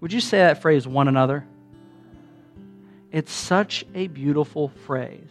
Would 0.01 0.13
you 0.13 0.19
say 0.19 0.39
that 0.39 0.61
phrase, 0.61 0.87
one 0.87 1.07
another? 1.07 1.45
It's 3.11 3.31
such 3.31 3.85
a 3.93 4.07
beautiful 4.07 4.69
phrase. 4.85 5.29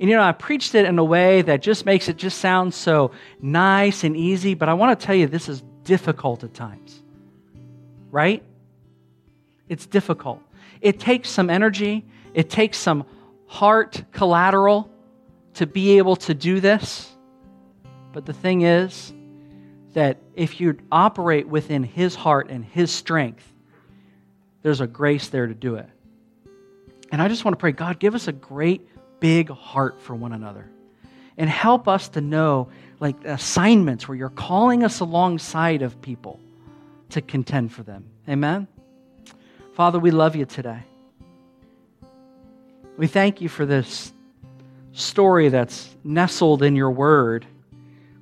And 0.00 0.10
you 0.10 0.16
know, 0.16 0.22
I 0.22 0.32
preached 0.32 0.74
it 0.74 0.86
in 0.86 0.98
a 0.98 1.04
way 1.04 1.42
that 1.42 1.62
just 1.62 1.86
makes 1.86 2.08
it 2.08 2.16
just 2.16 2.38
sound 2.38 2.74
so 2.74 3.12
nice 3.40 4.04
and 4.04 4.16
easy, 4.16 4.54
but 4.54 4.68
I 4.68 4.74
want 4.74 4.98
to 4.98 5.06
tell 5.06 5.14
you 5.14 5.26
this 5.26 5.48
is 5.48 5.62
difficult 5.84 6.42
at 6.44 6.54
times. 6.54 7.02
Right? 8.10 8.42
It's 9.68 9.86
difficult. 9.86 10.42
It 10.80 10.98
takes 10.98 11.30
some 11.30 11.48
energy, 11.48 12.04
it 12.34 12.50
takes 12.50 12.78
some 12.78 13.06
heart 13.46 14.02
collateral 14.12 14.90
to 15.54 15.66
be 15.66 15.98
able 15.98 16.16
to 16.16 16.34
do 16.34 16.60
this. 16.60 17.10
But 18.12 18.26
the 18.26 18.32
thing 18.32 18.62
is 18.62 19.12
that 19.94 20.18
if 20.34 20.60
you 20.60 20.78
operate 20.90 21.48
within 21.48 21.82
His 21.82 22.14
heart 22.14 22.50
and 22.50 22.64
His 22.64 22.90
strength, 22.90 23.50
there's 24.62 24.80
a 24.80 24.86
grace 24.86 25.28
there 25.28 25.46
to 25.46 25.54
do 25.54 25.76
it. 25.76 25.88
And 27.12 27.20
I 27.20 27.28
just 27.28 27.44
want 27.44 27.56
to 27.56 27.60
pray, 27.60 27.72
God, 27.72 27.98
give 27.98 28.14
us 28.14 28.28
a 28.28 28.32
great 28.32 28.88
big 29.20 29.50
heart 29.50 30.00
for 30.00 30.14
one 30.14 30.32
another. 30.32 30.68
And 31.36 31.50
help 31.50 31.88
us 31.88 32.08
to 32.10 32.20
know, 32.20 32.68
like, 33.00 33.24
assignments 33.24 34.08
where 34.08 34.16
you're 34.16 34.30
calling 34.30 34.84
us 34.84 35.00
alongside 35.00 35.82
of 35.82 36.00
people 36.00 36.40
to 37.10 37.20
contend 37.20 37.72
for 37.72 37.82
them. 37.82 38.04
Amen? 38.28 38.68
Father, 39.74 39.98
we 39.98 40.12
love 40.12 40.36
you 40.36 40.46
today. 40.46 40.82
We 42.96 43.08
thank 43.08 43.40
you 43.40 43.48
for 43.48 43.66
this 43.66 44.13
story 44.94 45.48
that's 45.48 45.94
nestled 46.02 46.62
in 46.62 46.76
your 46.76 46.90
word 46.90 47.44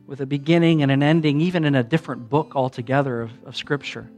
with 0.07 0.21
a 0.21 0.27
beginning 0.27 0.83
and 0.83 0.91
an 0.91 1.03
ending, 1.03 1.41
even 1.41 1.65
in 1.65 1.75
a 1.75 1.83
different 1.83 2.29
book 2.29 2.57
altogether 2.57 3.23
of, 3.23 3.31
of 3.45 3.57
Scripture. 3.57 4.09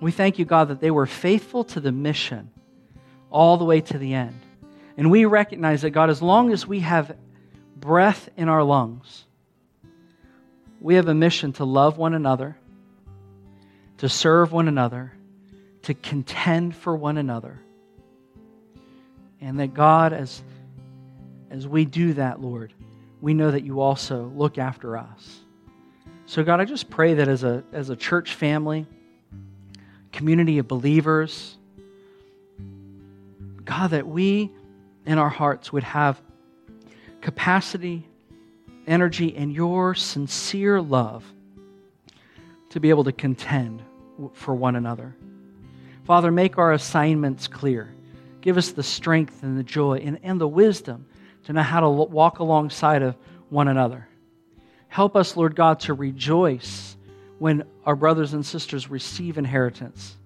We 0.00 0.10
thank 0.10 0.38
you, 0.38 0.44
God, 0.44 0.68
that 0.68 0.80
they 0.80 0.90
were 0.90 1.06
faithful 1.06 1.64
to 1.64 1.80
the 1.80 1.92
mission 1.92 2.50
all 3.30 3.56
the 3.56 3.64
way 3.64 3.80
to 3.80 3.98
the 3.98 4.14
end. 4.14 4.38
And 4.96 5.10
we 5.10 5.24
recognize 5.24 5.82
that, 5.82 5.90
God, 5.90 6.10
as 6.10 6.20
long 6.20 6.52
as 6.52 6.66
we 6.66 6.80
have 6.80 7.16
breath 7.76 8.28
in 8.36 8.48
our 8.48 8.62
lungs, 8.62 9.24
we 10.80 10.96
have 10.96 11.08
a 11.08 11.14
mission 11.14 11.52
to 11.54 11.64
love 11.64 11.96
one 11.96 12.14
another, 12.14 12.56
to 13.98 14.08
serve 14.08 14.52
one 14.52 14.68
another, 14.68 15.12
to 15.82 15.94
contend 15.94 16.76
for 16.76 16.94
one 16.94 17.16
another. 17.16 17.60
And 19.40 19.60
that, 19.60 19.74
God, 19.74 20.12
as, 20.12 20.42
as 21.50 21.66
we 21.66 21.84
do 21.84 22.14
that, 22.14 22.40
Lord, 22.40 22.72
we 23.20 23.34
know 23.34 23.50
that 23.50 23.64
you 23.64 23.80
also 23.80 24.32
look 24.34 24.58
after 24.58 24.96
us. 24.96 25.40
So, 26.26 26.42
God, 26.42 26.60
I 26.60 26.64
just 26.64 26.88
pray 26.88 27.14
that 27.14 27.28
as 27.28 27.44
a, 27.44 27.62
as 27.72 27.90
a 27.90 27.96
church 27.96 28.34
family, 28.34 28.86
community 30.12 30.58
of 30.58 30.68
believers, 30.68 31.56
God, 33.64 33.90
that 33.90 34.06
we 34.06 34.50
in 35.06 35.18
our 35.18 35.28
hearts 35.28 35.72
would 35.72 35.82
have 35.82 36.20
capacity, 37.20 38.06
energy, 38.86 39.34
and 39.36 39.52
your 39.52 39.94
sincere 39.94 40.80
love 40.80 41.24
to 42.70 42.80
be 42.80 42.90
able 42.90 43.04
to 43.04 43.12
contend 43.12 43.82
for 44.32 44.54
one 44.54 44.76
another. 44.76 45.14
Father, 46.04 46.30
make 46.30 46.58
our 46.58 46.72
assignments 46.72 47.48
clear. 47.48 47.94
Give 48.44 48.58
us 48.58 48.72
the 48.72 48.82
strength 48.82 49.42
and 49.42 49.58
the 49.58 49.62
joy 49.62 50.02
and, 50.04 50.18
and 50.22 50.38
the 50.38 50.46
wisdom 50.46 51.06
to 51.44 51.54
know 51.54 51.62
how 51.62 51.80
to 51.80 51.88
walk 51.88 52.40
alongside 52.40 53.00
of 53.00 53.16
one 53.48 53.68
another. 53.68 54.06
Help 54.88 55.16
us, 55.16 55.34
Lord 55.34 55.56
God, 55.56 55.80
to 55.80 55.94
rejoice 55.94 56.94
when 57.38 57.64
our 57.86 57.96
brothers 57.96 58.34
and 58.34 58.44
sisters 58.44 58.90
receive 58.90 59.38
inheritance. 59.38 60.18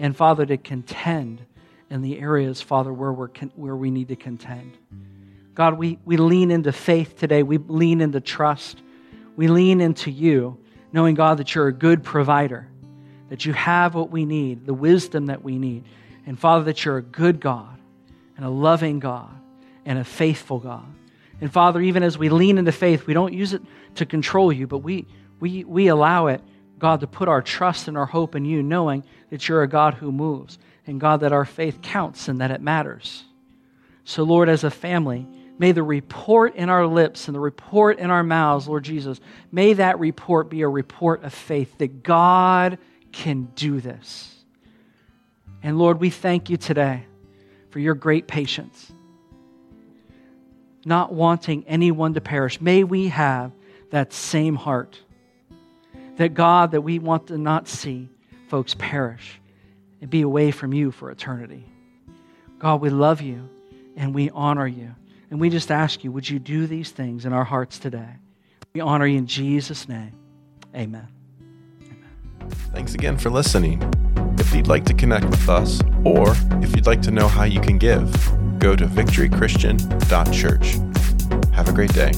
And 0.00 0.16
Father, 0.16 0.44
to 0.44 0.56
contend 0.56 1.40
in 1.88 2.02
the 2.02 2.18
areas, 2.18 2.60
Father, 2.60 2.92
where, 2.92 3.12
we're 3.12 3.28
con- 3.28 3.52
where 3.54 3.76
we 3.76 3.92
need 3.92 4.08
to 4.08 4.16
contend. 4.16 4.76
God, 5.54 5.78
we, 5.78 6.00
we 6.04 6.16
lean 6.16 6.50
into 6.50 6.72
faith 6.72 7.16
today. 7.16 7.44
We 7.44 7.58
lean 7.58 8.00
into 8.00 8.20
trust. 8.20 8.82
We 9.36 9.46
lean 9.46 9.80
into 9.80 10.10
you, 10.10 10.58
knowing, 10.92 11.14
God, 11.14 11.38
that 11.38 11.54
you're 11.54 11.68
a 11.68 11.72
good 11.72 12.02
provider, 12.02 12.66
that 13.28 13.46
you 13.46 13.52
have 13.52 13.94
what 13.94 14.10
we 14.10 14.24
need, 14.24 14.66
the 14.66 14.74
wisdom 14.74 15.26
that 15.26 15.44
we 15.44 15.60
need. 15.60 15.84
And 16.26 16.38
Father, 16.38 16.64
that 16.64 16.84
you're 16.84 16.98
a 16.98 17.02
good 17.02 17.40
God 17.40 17.78
and 18.36 18.44
a 18.44 18.50
loving 18.50 19.00
God 19.00 19.30
and 19.84 19.98
a 19.98 20.04
faithful 20.04 20.58
God. 20.58 20.86
And 21.40 21.52
Father, 21.52 21.80
even 21.80 22.02
as 22.02 22.16
we 22.16 22.28
lean 22.28 22.58
into 22.58 22.72
faith, 22.72 23.06
we 23.06 23.14
don't 23.14 23.32
use 23.32 23.52
it 23.52 23.62
to 23.96 24.06
control 24.06 24.52
you, 24.52 24.66
but 24.66 24.78
we, 24.78 25.06
we, 25.40 25.64
we 25.64 25.88
allow 25.88 26.28
it, 26.28 26.40
God, 26.78 27.00
to 27.00 27.06
put 27.06 27.28
our 27.28 27.42
trust 27.42 27.88
and 27.88 27.98
our 27.98 28.06
hope 28.06 28.36
in 28.36 28.44
you, 28.44 28.62
knowing 28.62 29.04
that 29.30 29.48
you're 29.48 29.62
a 29.62 29.68
God 29.68 29.94
who 29.94 30.12
moves 30.12 30.58
and 30.86 31.00
God, 31.00 31.20
that 31.20 31.32
our 31.32 31.44
faith 31.44 31.82
counts 31.82 32.28
and 32.28 32.40
that 32.40 32.50
it 32.50 32.60
matters. 32.60 33.24
So, 34.04 34.22
Lord, 34.22 34.48
as 34.48 34.64
a 34.64 34.70
family, 34.70 35.26
may 35.58 35.72
the 35.72 35.82
report 35.82 36.56
in 36.56 36.68
our 36.68 36.86
lips 36.86 37.28
and 37.28 37.34
the 37.34 37.40
report 37.40 37.98
in 37.98 38.10
our 38.10 38.22
mouths, 38.22 38.68
Lord 38.68 38.84
Jesus, 38.84 39.20
may 39.50 39.74
that 39.74 39.98
report 39.98 40.48
be 40.48 40.62
a 40.62 40.68
report 40.68 41.24
of 41.24 41.32
faith 41.32 41.78
that 41.78 42.02
God 42.02 42.78
can 43.12 43.48
do 43.54 43.80
this. 43.80 44.31
And 45.62 45.78
Lord, 45.78 46.00
we 46.00 46.10
thank 46.10 46.50
you 46.50 46.56
today 46.56 47.04
for 47.70 47.78
your 47.78 47.94
great 47.94 48.26
patience, 48.26 48.92
not 50.84 51.12
wanting 51.12 51.64
anyone 51.66 52.14
to 52.14 52.20
perish. 52.20 52.60
May 52.60 52.84
we 52.84 53.08
have 53.08 53.52
that 53.90 54.12
same 54.12 54.56
heart. 54.56 54.98
That 56.16 56.34
God, 56.34 56.72
that 56.72 56.82
we 56.82 56.98
want 56.98 57.28
to 57.28 57.38
not 57.38 57.68
see 57.68 58.08
folks 58.52 58.74
perish, 58.78 59.40
and 60.02 60.10
be 60.10 60.20
away 60.20 60.50
from 60.50 60.74
you 60.74 60.90
for 60.90 61.10
eternity. 61.10 61.64
God, 62.58 62.82
we 62.82 62.90
love 62.90 63.22
you 63.22 63.48
and 63.96 64.14
we 64.14 64.28
honor 64.28 64.66
you. 64.66 64.94
And 65.30 65.40
we 65.40 65.48
just 65.48 65.70
ask 65.70 66.04
you, 66.04 66.12
would 66.12 66.28
you 66.28 66.38
do 66.38 66.66
these 66.66 66.90
things 66.90 67.24
in 67.24 67.32
our 67.32 67.44
hearts 67.44 67.78
today? 67.78 68.10
We 68.74 68.82
honor 68.82 69.06
you 69.06 69.16
in 69.16 69.26
Jesus' 69.26 69.88
name. 69.88 70.12
Amen. 70.76 71.08
Thanks 72.74 72.92
again 72.92 73.16
for 73.16 73.30
listening. 73.30 73.80
If 74.52 74.56
you'd 74.56 74.68
like 74.68 74.84
to 74.84 74.92
connect 74.92 75.24
with 75.24 75.48
us, 75.48 75.80
or 76.04 76.34
if 76.60 76.76
you'd 76.76 76.84
like 76.84 77.00
to 77.02 77.10
know 77.10 77.26
how 77.26 77.44
you 77.44 77.58
can 77.58 77.78
give, 77.78 78.12
go 78.58 78.76
to 78.76 78.84
victorychristian.church. 78.84 81.54
Have 81.54 81.70
a 81.70 81.72
great 81.72 81.94
day. 81.94 82.12